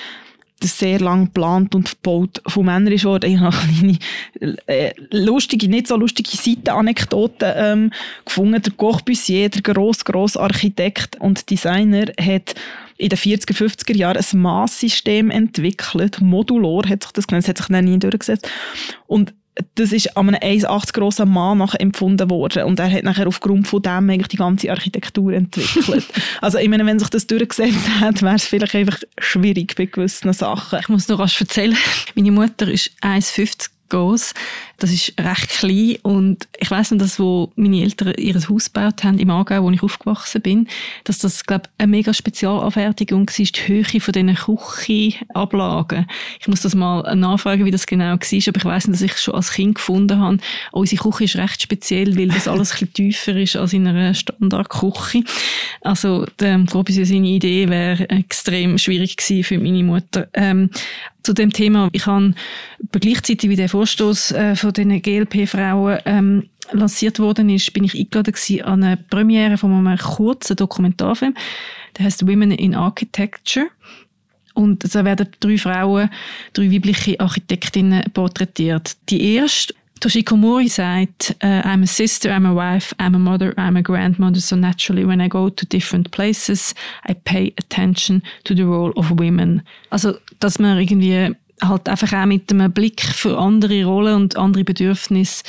das 0.59 0.77
sehr 0.77 0.99
lang 0.99 1.25
geplant 1.25 1.75
und 1.75 1.89
gebaut 1.89 2.41
von 2.47 2.65
Männern 2.65 2.93
ist 2.93 3.05
worden. 3.05 3.31
Ich 3.31 3.39
habe 3.39 3.55
eine 3.79 4.57
äh, 4.65 4.93
lustige, 5.11 5.67
nicht 5.67 5.87
so 5.87 5.95
lustige 5.95 6.35
Seitenanekdoten 6.35 7.53
ähm, 7.55 7.91
gefunden. 8.25 8.61
Der 8.61 8.73
Corbusier, 8.73 9.49
der 9.49 9.61
gross, 9.61 10.03
gross 10.03 10.35
Architekt 10.35 11.19
und 11.19 11.49
Designer, 11.49 12.07
hat 12.19 12.55
in 12.97 13.09
den 13.09 13.17
40er, 13.17 13.53
50er 13.53 13.95
Jahren 13.95 14.17
ein 14.17 14.39
Masssystem 14.39 15.29
entwickelt. 15.29 16.19
Modular 16.21 16.89
hat 16.89 17.03
sich 17.03 17.11
das 17.11 17.27
genannt, 17.27 17.43
das 17.43 17.49
hat 17.49 17.57
sich 17.59 17.67
dann 17.67 17.85
nie 17.85 17.99
durchgesetzt. 17.99 18.49
Und 19.05 19.33
das 19.75 19.91
ist 19.91 20.15
an 20.17 20.29
einem 20.29 20.39
1,80 20.39 20.93
grossen 20.93 21.29
Mann 21.29 21.59
nachempfunden 21.59 22.29
worden 22.29 22.63
und 22.63 22.79
er 22.79 22.91
hat 22.91 23.03
nachher 23.03 23.27
aufgrund 23.27 23.67
von 23.67 23.81
dem 23.81 24.09
eigentlich 24.09 24.27
die 24.27 24.37
ganze 24.37 24.69
Architektur 24.71 25.33
entwickelt. 25.33 26.05
also 26.41 26.57
ich 26.57 26.69
meine, 26.69 26.85
wenn 26.85 26.99
sich 26.99 27.09
das 27.09 27.27
durchgesetzt 27.27 27.89
hat, 27.99 28.21
wäre 28.21 28.35
es 28.35 28.45
vielleicht 28.45 28.75
einfach 28.75 28.99
schwierig 29.19 29.75
bei 29.75 29.85
gewissen 29.85 30.31
Sachen. 30.33 30.79
Ich 30.79 30.89
muss 30.89 31.07
noch 31.07 31.19
was 31.19 31.39
erzählen. 31.39 31.77
Meine 32.15 32.31
Mutter 32.31 32.67
ist 32.67 32.91
1,50 33.01 33.69
groß. 33.89 34.33
Das 34.77 34.91
ist 34.91 35.13
recht 35.19 35.49
klein 35.49 35.97
und 36.03 36.47
ich 36.59 36.69
weiß 36.69 36.91
noch, 36.91 36.99
dass 36.99 37.19
wo 37.19 37.51
meine 37.55 37.81
Eltern 37.81 38.13
ihr 38.17 38.35
Haus 38.35 38.71
gebaut 38.71 39.03
haben 39.03 39.19
im 39.19 39.29
Aargau, 39.29 39.63
wo 39.63 39.71
ich 39.71 39.81
aufgewachsen 39.81 40.41
bin, 40.41 40.67
dass 41.03 41.19
das 41.19 41.45
glaube 41.45 41.69
eine 41.77 41.87
mega 41.87 42.13
Spezialanfertigung 42.13 43.27
war, 43.27 43.45
die 43.45 43.67
Höhe 43.67 44.01
von 44.01 44.11
diesen 44.11 44.35
Küchenablagen. 44.35 46.07
Ich 46.39 46.47
muss 46.47 46.61
das 46.61 46.75
mal 46.75 47.15
nachfragen, 47.15 47.65
wie 47.65 47.71
das 47.71 47.87
genau 47.87 48.05
war, 48.05 48.13
aber 48.13 48.57
ich 48.57 48.65
weiß 48.65 48.87
nicht, 48.87 48.93
dass 48.93 49.01
ich 49.01 49.17
schon 49.17 49.35
als 49.35 49.51
Kind 49.51 49.75
gefunden 49.75 50.19
habe, 50.19 50.37
unsere 50.71 51.09
Küche 51.09 51.23
ist 51.23 51.35
recht 51.35 51.61
speziell, 51.61 52.17
weil 52.17 52.29
das 52.29 52.47
alles 52.47 52.71
ein 52.71 52.87
bisschen 52.87 52.93
tiefer 52.93 53.35
ist 53.35 53.55
als 53.55 53.73
in 53.73 53.87
einer 53.87 54.13
Standardküche. 54.13 55.23
Also, 55.81 56.25
ähm, 56.41 56.65
grob 56.65 56.89
seine 56.89 57.27
Idee 57.27 57.69
wäre 57.69 58.09
extrem 58.09 58.77
schwierig 58.77 59.17
gewesen 59.17 59.43
für 59.43 59.59
meine 59.59 59.83
Mutter. 59.83 60.27
Ähm, 60.33 60.69
zu 61.27 61.33
dem 61.33 61.51
Thema. 61.51 61.89
Ich 61.91 62.05
habe 62.05 62.33
gleichzeitig 62.93 63.49
wie 63.49 63.57
der 63.57 63.67
Vorstoß 63.67 64.31
äh, 64.31 64.55
von 64.55 64.71
den 64.71 65.01
GLP-Frauen 65.01 65.99
ähm, 66.05 66.49
lanciert 66.71 67.19
worden 67.19 67.49
ist, 67.49 67.73
bin 67.73 67.83
ich 67.83 67.99
eingeladen 67.99 68.33
an 68.63 68.83
eine 68.83 68.97
Premiere 68.97 69.57
von 69.57 69.73
einem 69.73 69.97
kurzen 69.97 70.55
Dokumentarfilm. 70.55 71.33
Der 71.97 72.05
heißt 72.05 72.25
Women 72.25 72.51
in 72.51 72.75
Architecture. 72.75 73.67
Und 74.53 74.95
da 74.95 75.03
werden 75.03 75.27
drei 75.41 75.57
Frauen, 75.57 76.09
drei 76.53 76.71
weibliche 76.71 77.19
Architektinnen 77.19 78.05
porträtiert. 78.13 78.95
Die 79.09 79.35
erste 79.35 79.73
Toshiko 79.99 80.35
Mori 80.37 80.67
sagt, 80.67 81.35
uh, 81.43 81.61
I'm 81.63 81.83
a 81.83 81.87
sister, 81.87 82.29
I'm 82.29 82.45
a 82.45 82.53
wife, 82.53 82.93
I'm 82.99 83.15
a 83.15 83.19
mother, 83.19 83.53
I'm 83.57 83.77
a 83.77 83.81
grandmother, 83.81 84.39
so 84.39 84.55
naturally 84.55 85.05
when 85.05 85.21
I 85.21 85.27
go 85.27 85.49
to 85.49 85.65
different 85.65 86.11
places, 86.11 86.75
I 87.07 87.13
pay 87.13 87.53
attention 87.57 88.21
to 88.43 88.53
the 88.53 88.63
role 88.63 88.91
of 88.95 89.11
women. 89.19 89.63
Also, 89.89 90.19
dass 90.39 90.59
man 90.59 90.79
irgendwie 90.79 91.35
halt 91.61 91.89
einfach 91.89 92.13
auch 92.13 92.25
mit 92.25 92.51
einem 92.51 92.71
Blick 92.71 93.01
für 93.01 93.37
andere 93.37 93.85
Rollen 93.85 94.15
und 94.15 94.37
andere 94.37 94.63
Bedürfnisse 94.63 95.43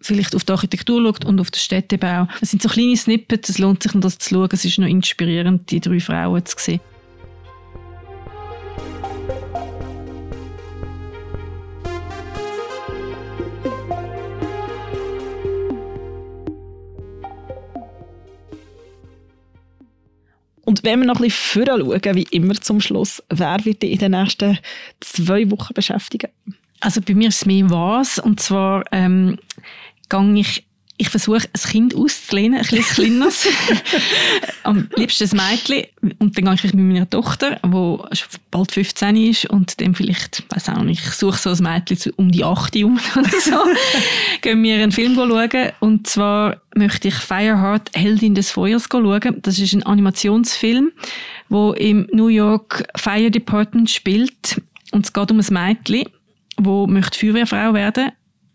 vielleicht 0.00 0.34
auf 0.34 0.44
die 0.44 0.52
Architektur 0.52 1.02
schaut 1.02 1.24
und 1.24 1.40
auf 1.40 1.50
den 1.50 1.58
Städtebau. 1.58 2.28
Es 2.40 2.50
sind 2.50 2.62
so 2.62 2.68
kleine 2.68 2.96
Snippets, 2.96 3.48
es 3.48 3.58
lohnt 3.58 3.82
sich, 3.82 3.92
das 3.94 4.18
zu 4.18 4.34
schauen. 4.34 4.48
Es 4.52 4.64
ist 4.64 4.78
noch 4.78 4.86
inspirierend, 4.86 5.70
die 5.70 5.80
drei 5.80 6.00
Frauen 6.00 6.44
zu 6.44 6.56
sehen. 6.58 6.80
Und 20.68 20.84
wenn 20.84 21.00
wir 21.00 21.06
noch 21.06 21.16
ein 21.16 21.22
bisschen 21.22 21.64
schauen, 21.66 22.14
wie 22.14 22.26
immer 22.30 22.52
zum 22.52 22.78
Schluss, 22.82 23.22
wer 23.30 23.64
wird 23.64 23.82
dich 23.82 23.92
in 23.92 23.98
den 24.00 24.10
nächsten 24.10 24.58
zwei 25.00 25.50
Wochen 25.50 25.72
beschäftigen? 25.72 26.28
Also 26.80 27.00
bei 27.00 27.14
mir 27.14 27.28
ist 27.28 27.36
es 27.36 27.46
mehr 27.46 27.70
was. 27.70 28.18
Und 28.18 28.38
zwar 28.38 28.84
ähm, 28.92 29.38
gehe 30.10 30.34
ich 30.34 30.66
ich 31.00 31.08
versuche, 31.10 31.48
ein 31.52 31.70
Kind 31.70 31.94
auszulehnen, 31.94 32.58
ein 32.58 32.66
kleines 32.66 32.90
kleines. 32.90 33.48
Am 34.64 34.88
liebsten 34.96 35.28
ein 35.30 35.50
Mädchen. 35.50 35.84
Und 36.18 36.36
dann 36.36 36.44
gehe 36.44 36.54
ich 36.54 36.74
mit 36.74 36.74
meiner 36.74 37.08
Tochter, 37.08 37.60
die 37.62 38.24
bald 38.50 38.72
15 38.72 39.16
ist 39.16 39.46
und 39.46 39.80
dann 39.80 39.94
vielleicht, 39.94 40.44
weiß 40.52 40.70
auch 40.70 40.82
nicht, 40.82 41.04
ich 41.06 41.12
suche 41.12 41.38
so 41.38 41.50
ein 41.50 41.62
Mädchen 41.62 42.12
um 42.16 42.32
die 42.32 42.44
8 42.44 42.76
um 42.76 42.98
oder 43.16 43.40
so. 43.40 43.56
gehen 44.42 44.62
wir 44.62 44.74
einen 44.74 44.90
Film 44.90 45.14
schauen. 45.14 45.72
Und 45.78 46.08
zwar 46.08 46.60
möchte 46.74 47.08
ich 47.08 47.14
Fireheart, 47.14 47.90
Heldin 47.94 48.34
des 48.34 48.50
Feuers 48.50 48.88
schauen. 48.90 49.38
Das 49.42 49.58
ist 49.60 49.72
ein 49.74 49.84
Animationsfilm, 49.84 50.90
wo 51.48 51.72
im 51.72 52.08
New 52.12 52.28
York 52.28 52.84
Fire 52.96 53.30
Department 53.30 53.88
spielt. 53.88 54.60
Und 54.90 55.04
es 55.04 55.12
geht 55.12 55.30
um 55.30 55.38
ein 55.38 55.46
Mädchen, 55.48 56.06
das 56.56 56.86
möchte 56.88 57.18
Feuerwehrfrau 57.18 57.72
werden 57.72 58.10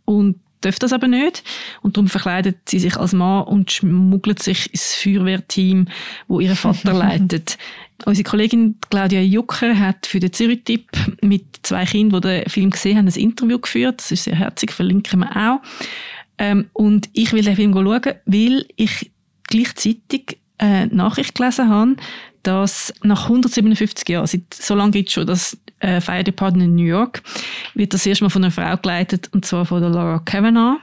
und 0.05 0.42
darf 0.65 0.79
das 0.79 0.93
aber 0.93 1.07
nicht. 1.07 1.43
Und 1.81 1.97
darum 1.97 2.07
verkleidet 2.07 2.57
sie 2.67 2.79
sich 2.79 2.97
als 2.97 3.13
Mann 3.13 3.43
und 3.45 3.71
schmuggelt 3.71 4.41
sich 4.41 4.71
ins 4.71 4.95
Feuerwehrteam, 4.95 5.87
wo 6.27 6.39
ihr 6.39 6.55
Vater 6.55 6.93
leitet. 6.93 7.57
Unsere 8.05 8.29
Kollegin 8.29 8.75
Claudia 8.89 9.21
Jucker 9.21 9.79
hat 9.79 10.05
für 10.05 10.19
den 10.19 10.33
Zürich-Tipp 10.33 10.89
mit 11.21 11.45
zwei 11.63 11.85
Kindern, 11.85 12.21
die 12.21 12.27
den 12.27 12.49
Film 12.49 12.69
gesehen 12.71 12.97
haben, 12.97 13.07
ein 13.07 13.13
Interview 13.13 13.59
geführt. 13.59 13.99
Das 13.99 14.11
ist 14.11 14.25
sehr 14.25 14.35
herzig, 14.35 14.71
verlinken 14.71 15.21
wir 15.21 15.35
auch. 15.35 15.61
Ähm, 16.37 16.69
und 16.73 17.09
ich 17.13 17.31
will 17.31 17.43
den 17.43 17.55
Film 17.55 17.73
schauen, 17.73 18.15
weil 18.25 18.65
ich 18.75 19.11
gleichzeitig 19.47 20.39
eine 20.57 20.87
Nachricht 20.87 21.35
gelesen 21.35 21.69
habe, 21.69 21.95
dass 22.43 22.93
nach 23.03 23.23
157 23.23 24.07
Jahren, 24.09 24.27
seit 24.27 24.53
so 24.53 24.75
lange 24.75 24.91
gibt 24.91 25.09
es 25.09 25.13
schon 25.13 25.25
das 25.27 25.57
äh, 25.79 26.01
Fire 26.01 26.23
Department 26.23 26.65
in 26.65 26.75
New 26.75 26.83
York, 26.83 27.23
wird 27.73 27.93
das 27.93 28.05
erstmal 28.05 28.29
von 28.29 28.43
einer 28.43 28.51
Frau 28.51 28.75
geleitet, 28.77 29.29
und 29.33 29.45
zwar 29.45 29.65
von 29.65 29.81
der 29.81 29.89
Laura 29.89 30.19
Kavanagh. 30.19 30.79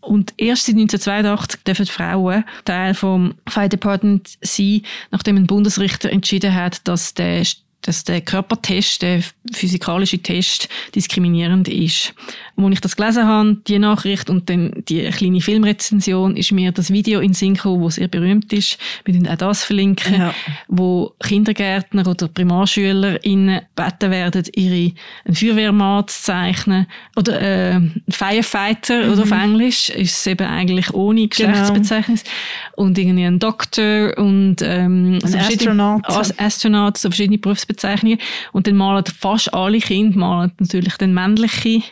Und 0.00 0.34
erst 0.36 0.66
seit 0.66 0.76
1982 0.76 1.64
dürfen 1.64 1.86
Frauen 1.86 2.44
Teil 2.64 2.94
vom 2.94 3.34
Fire 3.48 3.68
Department 3.68 4.38
sein, 4.40 4.82
nachdem 5.10 5.36
ein 5.36 5.48
Bundesrichter 5.48 6.10
entschieden 6.10 6.54
hat, 6.54 6.86
dass 6.86 7.14
der 7.14 7.44
dass 7.86 8.02
der 8.04 8.20
Körpertest, 8.20 9.02
der 9.02 9.22
physikalische 9.52 10.18
Test, 10.18 10.68
diskriminierend 10.94 11.68
ist. 11.68 12.14
Und 12.56 12.64
als 12.64 12.74
ich 12.74 12.80
das 12.80 12.96
gelesen 12.96 13.26
habe, 13.26 13.56
die 13.66 13.78
Nachricht 13.78 14.28
und 14.28 14.50
dann 14.50 14.72
die 14.88 15.08
kleine 15.10 15.40
Filmrezension, 15.40 16.36
ist 16.36 16.52
mir 16.52 16.72
das 16.72 16.90
Video 16.90 17.20
in 17.20 17.32
Synchro, 17.32 17.78
wo 17.80 17.88
sehr 17.90 18.08
berühmt 18.08 18.52
ist, 18.52 18.78
wir 19.04 19.14
können 19.14 19.28
auch 19.28 19.36
das 19.36 19.62
verlinken, 19.62 20.14
ja. 20.14 20.34
wo 20.68 21.14
Kindergärtner 21.22 22.06
oder 22.06 22.28
PrimarschülerInnen 22.28 23.60
gebeten 23.76 24.10
werden, 24.10 24.44
ihre 24.54 24.92
einen 25.24 25.34
Feuerwehrmann 25.34 26.08
zu 26.08 26.22
zeichnen 26.22 26.86
oder 27.14 27.40
äh, 27.40 27.80
Firefighter 28.08 29.04
mhm. 29.04 29.12
oder 29.12 29.22
auf 29.22 29.30
Englisch 29.30 29.90
ist 29.90 30.18
es 30.18 30.26
eben 30.26 30.46
eigentlich 30.46 30.92
ohne 30.92 31.28
genau. 31.28 31.50
Geschlechtsbezeichnung 31.50 32.16
genau. 32.16 32.84
und 32.84 32.98
irgendwie 32.98 33.24
ein 33.24 33.38
Doktor 33.38 34.16
und 34.16 34.56
ähm, 34.62 35.18
ein 35.22 35.34
Astronaut. 35.34 36.04
Astronaut, 36.38 36.98
so 36.98 37.10
verschiedene 37.10 37.38
Berufsbezeichnungen 37.38 37.75
Berufsbezeichnungen. 37.76 38.18
Und 38.52 38.66
dann 38.66 38.76
malen 38.76 39.04
fast 39.06 39.52
alle 39.54 39.78
Kinder 39.78 40.18
malen 40.18 40.52
natürlich 40.58 40.96
den 40.96 41.14
männliche 41.14 41.82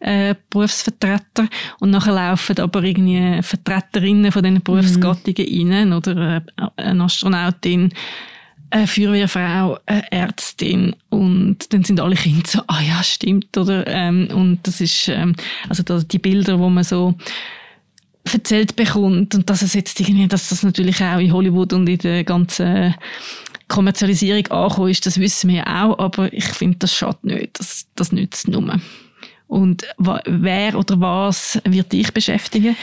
äh, 0.00 0.34
Berufsvertreter 0.50 1.48
und 1.80 1.90
nachher 1.90 2.14
laufen 2.14 2.58
aber 2.58 2.82
irgendwie 2.82 3.42
Vertreterinnen 3.42 4.32
von 4.32 4.42
diesen 4.42 4.62
Berufsgattungen 4.62 5.66
mhm. 5.66 5.72
rein 5.72 5.92
oder 5.92 6.36
äh, 6.36 6.40
eine 6.76 7.04
Astronautin 7.04 7.92
eine 8.70 8.88
Feuerwehrfrau, 8.88 9.78
eine 9.86 10.10
Ärztin 10.10 10.96
und 11.08 11.72
dann 11.72 11.84
sind 11.84 12.00
alle 12.00 12.16
Kinder 12.16 12.42
so, 12.44 12.60
ah 12.66 12.80
ja, 12.80 13.04
stimmt, 13.04 13.56
oder? 13.56 13.86
Ähm, 13.86 14.28
und 14.34 14.60
das 14.64 14.80
ist, 14.80 15.06
ähm, 15.06 15.36
also 15.68 16.00
die 16.00 16.18
Bilder, 16.18 16.58
wo 16.58 16.68
man 16.68 16.82
so 16.82 17.14
erzählt 18.32 18.74
bekommt 18.74 19.34
und 19.36 19.48
dass 19.48 19.62
es 19.62 19.74
jetzt 19.74 20.00
irgendwie, 20.00 20.26
dass 20.26 20.48
das 20.48 20.64
natürlich 20.64 21.00
auch 21.02 21.20
in 21.20 21.32
Hollywood 21.32 21.72
und 21.72 21.88
in 21.88 21.98
der 21.98 22.24
ganzen 22.24 22.94
Kommerzialisierung 23.68 24.46
angekommen 24.48 24.90
ist, 24.90 25.06
das 25.06 25.18
wissen 25.18 25.50
wir 25.50 25.66
auch, 25.66 25.98
aber 25.98 26.32
ich 26.32 26.44
finde, 26.44 26.78
das 26.78 26.94
schadet 26.94 27.24
nicht, 27.24 27.58
das, 27.58 27.86
das 27.94 28.12
nützt 28.12 28.48
nur. 28.48 28.80
Und 29.46 29.84
wer 29.98 30.78
oder 30.78 31.00
was 31.00 31.60
wird 31.64 31.92
dich 31.92 32.12
beschäftigen? 32.12 32.76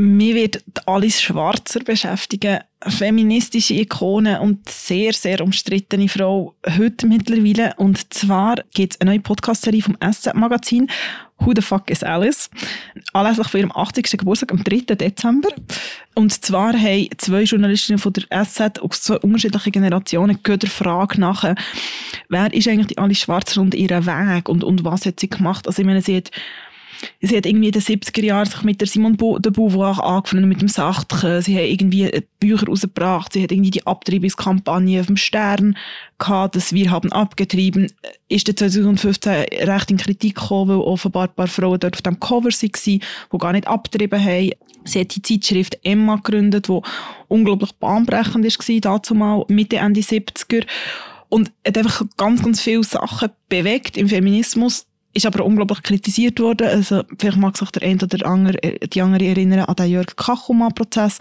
Mir 0.00 0.36
wird 0.36 0.62
Alice 0.86 1.20
Schwarzer 1.20 1.80
beschäftigen, 1.80 2.60
feministische 2.86 3.74
Ikone 3.74 4.40
und 4.40 4.68
sehr, 4.68 5.12
sehr 5.12 5.40
umstrittene 5.40 6.08
Frau 6.08 6.54
heute 6.78 7.08
mittlerweile. 7.08 7.74
Und 7.78 8.14
zwar 8.14 8.58
gibt 8.72 8.94
es 8.94 9.00
eine 9.00 9.10
neue 9.10 9.20
Podcast-Serie 9.20 9.82
vom 9.82 9.96
SZ-Magazin 9.96 10.88
Who 11.40 11.52
the 11.54 11.62
fuck 11.62 11.90
is 11.90 12.04
Alice? 12.04 12.48
Anlässlich 13.12 13.48
von 13.48 13.60
ihrem 13.60 13.72
80. 13.72 14.18
Geburtstag 14.18 14.52
am 14.52 14.62
3. 14.62 14.94
Dezember. 14.94 15.50
Und 16.14 16.44
zwar 16.44 16.74
haben 16.74 17.08
zwei 17.16 17.42
Journalistinnen 17.42 17.98
von 17.98 18.12
der 18.12 18.44
SZ 18.44 18.78
aus 18.80 19.02
zwei 19.02 19.16
unterschiedlichen 19.16 19.72
Generationen 19.72 20.38
der 20.44 20.70
Frage 20.70 21.20
nach, 21.20 21.54
wer 22.28 22.54
ist 22.54 22.68
eigentlich 22.68 22.88
die 22.88 22.98
Alice 22.98 23.20
Schwarzer 23.20 23.60
und 23.60 23.74
ihren 23.74 24.06
Weg 24.06 24.48
und, 24.48 24.62
und 24.62 24.84
was 24.84 25.06
hat 25.06 25.18
sie 25.18 25.30
gemacht? 25.30 25.66
Also 25.66 25.82
ich 25.82 25.86
meine, 25.86 26.02
sie 26.02 26.16
hat 26.18 26.30
Sie 27.20 27.36
hat 27.36 27.46
irgendwie 27.46 27.68
in 27.68 27.72
den 27.72 27.82
70er 27.82 28.24
Jahren 28.24 28.46
sich 28.46 28.62
mit 28.62 28.80
der 28.80 28.88
Simon 28.88 29.16
de 29.16 29.52
Beauvoir 29.52 30.02
angefangen, 30.02 30.48
mit 30.48 30.60
dem 30.60 30.68
Sachtchen. 30.68 31.42
Sie 31.42 31.56
hat 31.56 31.64
irgendwie 31.64 32.10
Bücher 32.40 32.66
rausgebracht. 32.66 33.32
Sie 33.32 33.42
hat 33.42 33.52
irgendwie 33.52 33.70
die 33.70 33.86
Abtreibungskampagne 33.86 35.04
vom 35.04 35.16
Stern 35.16 35.76
gehabt, 36.18 36.56
dass 36.56 36.72
wir 36.72 36.90
haben 36.90 37.12
abgetrieben. 37.12 37.92
Ist 38.28 38.48
dann 38.48 38.56
2015 38.56 39.32
recht 39.32 39.90
in 39.90 39.96
Kritik 39.96 40.36
gekommen, 40.36 40.70
weil 40.70 40.84
offenbar 40.84 41.28
ein 41.28 41.34
paar 41.34 41.46
Frauen 41.46 41.80
dort 41.80 41.94
auf 41.94 42.02
dem 42.02 42.20
Cover 42.20 42.50
waren, 42.50 42.70
die 42.84 43.00
gar 43.38 43.52
nicht 43.52 43.66
abgetrieben 43.66 44.24
haben. 44.24 44.50
Sie 44.84 45.00
hat 45.00 45.14
die 45.14 45.22
Zeitschrift 45.22 45.78
Emma 45.82 46.16
gegründet, 46.16 46.68
die 46.68 46.80
unglaublich 47.28 47.72
bahnbrechend 47.72 48.44
war, 48.44 48.80
dazu 48.80 49.14
mal 49.14 49.44
Mitte, 49.48 49.76
Ende 49.76 50.00
70er. 50.00 50.66
Und 51.30 51.52
hat 51.66 51.76
einfach 51.76 52.02
ganz, 52.16 52.42
ganz 52.42 52.60
viele 52.60 52.82
Sachen 52.82 53.28
bewegt 53.50 53.98
im 53.98 54.08
Feminismus 54.08 54.87
ist 55.14 55.26
aber 55.26 55.44
unglaublich 55.44 55.82
kritisiert 55.82 56.38
worden. 56.38 56.68
Also, 56.68 57.02
vielleicht 57.18 57.38
mag 57.38 57.56
sich 57.56 57.70
der 57.70 57.82
eine 57.82 58.02
oder 58.02 58.26
andere, 58.26 58.58
die 58.60 59.00
andere 59.00 59.24
erinnern 59.24 59.60
an 59.60 59.76
den 59.76 59.90
Jörg 59.90 60.14
Kachumann-Prozess, 60.16 61.18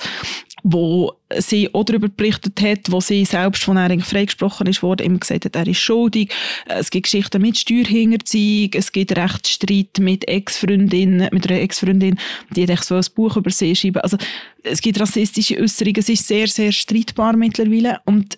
wo 0.64 1.14
sie 1.38 1.74
auch 1.74 1.84
darüber 1.84 2.10
berichtet 2.10 2.62
hat, 2.62 2.92
wo 2.92 3.00
sie 3.00 3.26
selbst 3.26 3.64
von 3.64 3.78
er 3.78 4.00
freigesprochen 4.00 4.68
ist 4.68 4.84
worden, 4.84 5.06
immer 5.06 5.20
gesagt 5.20 5.46
hat, 5.46 5.56
er 5.56 5.68
ist 5.68 5.80
schuldig. 5.80 6.34
Es 6.66 6.90
gibt 6.90 7.06
Geschichten 7.06 7.42
mit 7.42 7.58
Steuerhinterziehung, 7.58 8.72
es 8.74 8.92
gibt 8.92 9.16
Rechtsstreit 9.16 10.00
mit 10.00 10.28
Ex-Freundinnen, 10.28 11.30
mit 11.32 11.50
einer 11.50 11.62
Ex-Freundin, 11.62 12.20
die 12.52 12.68
hat 12.68 12.84
so 12.84 12.96
ein 12.96 13.06
Buch 13.16 13.38
über 13.38 13.52
sie 13.52 13.76
schreiben. 13.76 14.02
Also, 14.02 14.18
es 14.64 14.82
gibt 14.82 15.00
rassistische 15.00 15.58
Äußerungen, 15.58 16.00
es 16.00 16.10
ist 16.10 16.28
sehr, 16.28 16.48
sehr 16.48 16.72
streitbar 16.72 17.36
mittlerweile 17.36 18.02
und 18.06 18.38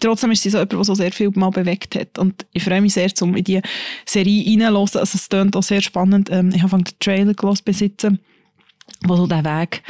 trotzdem 0.00 0.30
ist 0.30 0.42
sie 0.42 0.50
so 0.50 0.58
jemand, 0.58 0.72
der 0.72 0.84
so 0.84 0.94
sehr 0.94 1.12
viel 1.12 1.30
mal 1.34 1.50
bewegt 1.50 1.94
hat. 1.94 2.18
Und 2.18 2.46
ich 2.52 2.64
freue 2.64 2.80
mich 2.80 2.94
sehr, 2.94 3.10
um 3.20 3.34
in 3.36 3.44
diese 3.44 3.62
Serie 4.06 4.44
reinzuhören. 4.44 4.78
Also 4.78 5.16
es 5.16 5.28
klingt 5.28 5.56
auch 5.56 5.62
sehr 5.62 5.82
spannend. 5.82 6.30
Ähm, 6.30 6.52
ich 6.54 6.62
habe 6.62 6.76
den 6.76 6.84
Trailer 6.98 7.34
gelesen 7.34 7.64
besitzen, 7.64 8.18
wo 9.04 9.16
so 9.16 9.26
den 9.26 9.44
Weg 9.44 9.82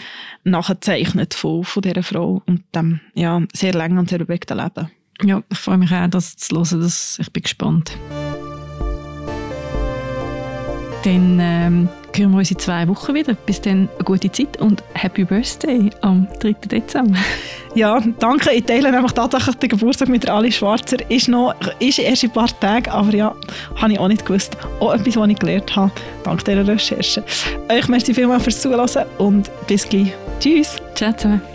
nachzeichnet 0.45 1.35
von, 1.35 1.65
von 1.65 1.83
dieser 1.83 2.03
Frau 2.03 2.43
und 2.47 2.63
dem 2.75 3.01
ja, 3.15 3.41
sehr 3.53 3.75
langen 3.75 3.99
und 3.99 4.11
sehr 4.11 4.19
bewegten 4.19 4.59
Leben. 4.59 4.91
Ja, 5.23 5.43
ich 5.51 5.59
freue 5.59 5.79
mich 5.79 5.93
auch, 5.93 6.09
das 6.09 6.37
zu 6.37 6.57
hören. 6.57 6.81
Das, 6.81 7.19
ich 7.21 7.33
bin 7.33 7.43
gespannt. 7.43 7.97
Dann 11.05 11.39
ähm, 11.41 11.89
hören 12.15 12.31
wir 12.31 12.39
uns 12.39 12.51
in 12.51 12.59
zwei 12.59 12.87
Wochen 12.89 13.15
wieder. 13.15 13.35
Bis 13.35 13.61
dann 13.61 13.89
eine 13.95 14.05
gute 14.05 14.31
Zeit 14.31 14.61
und 14.61 14.83
Happy 14.95 15.25
Birthday 15.25 15.91
am 16.01 16.29
3. 16.41 16.53
Dezember. 16.67 17.19
Ja, 17.75 18.01
danke. 18.19 18.53
Ich 18.53 18.65
teile 18.65 18.89
einfach 18.89 19.13
tatsächlich 19.13 19.57
den 19.57 19.71
Geburtstag 19.71 20.09
mit 20.09 20.25
der 20.25 20.35
Ali 20.35 20.53
Schwarzer. 20.53 20.99
Ist, 21.11 21.29
noch, 21.29 21.55
ist 21.79 21.99
erst 21.99 22.25
ein 22.25 22.31
paar 22.31 22.49
Tage, 22.61 22.93
aber 22.93 23.15
ja, 23.15 23.35
habe 23.77 23.93
ich 23.93 23.99
auch 23.99 24.09
nicht 24.09 24.27
gewusst. 24.27 24.57
Auch 24.79 24.93
etwas, 24.93 25.17
was 25.17 25.29
ich 25.29 25.39
gelernt 25.39 25.75
habe, 25.75 25.91
dank 26.23 26.45
dieser 26.45 26.67
Recherche. 26.67 27.25
Euch 27.71 27.89
merci 27.89 28.15
vielmals 28.15 28.45
fürs 28.45 28.61
Zuhören 28.61 29.07
und 29.19 29.51
bis 29.67 29.89
gleich. 29.89 30.13
Tschüss. 30.39 30.77
Ciao 30.95 31.13
zusammen. 31.13 31.52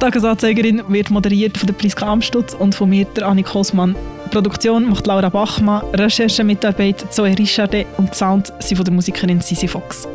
Tagesanzeigerin 0.00 0.82
wird 0.88 1.10
moderiert 1.10 1.56
von 1.56 1.66
der 1.66 1.74
Priska 1.74 2.06
Amstutz 2.06 2.54
und 2.54 2.74
von 2.74 2.90
mir, 2.90 3.04
der 3.06 3.26
Annik 3.26 3.52
Hosmann. 3.54 3.96
Produktion 4.30 4.88
macht 4.90 5.06
Laura 5.06 5.28
Bachmann, 5.28 5.84
Recherchemitarbeit 5.94 7.12
Zoe 7.12 7.36
Richardet 7.38 7.86
und 7.96 8.14
Sound 8.14 8.52
sind 8.58 8.76
von 8.76 8.84
der 8.84 8.94
Musikerin 8.94 9.40
Sisi 9.40 9.68
Fox. 9.68 10.08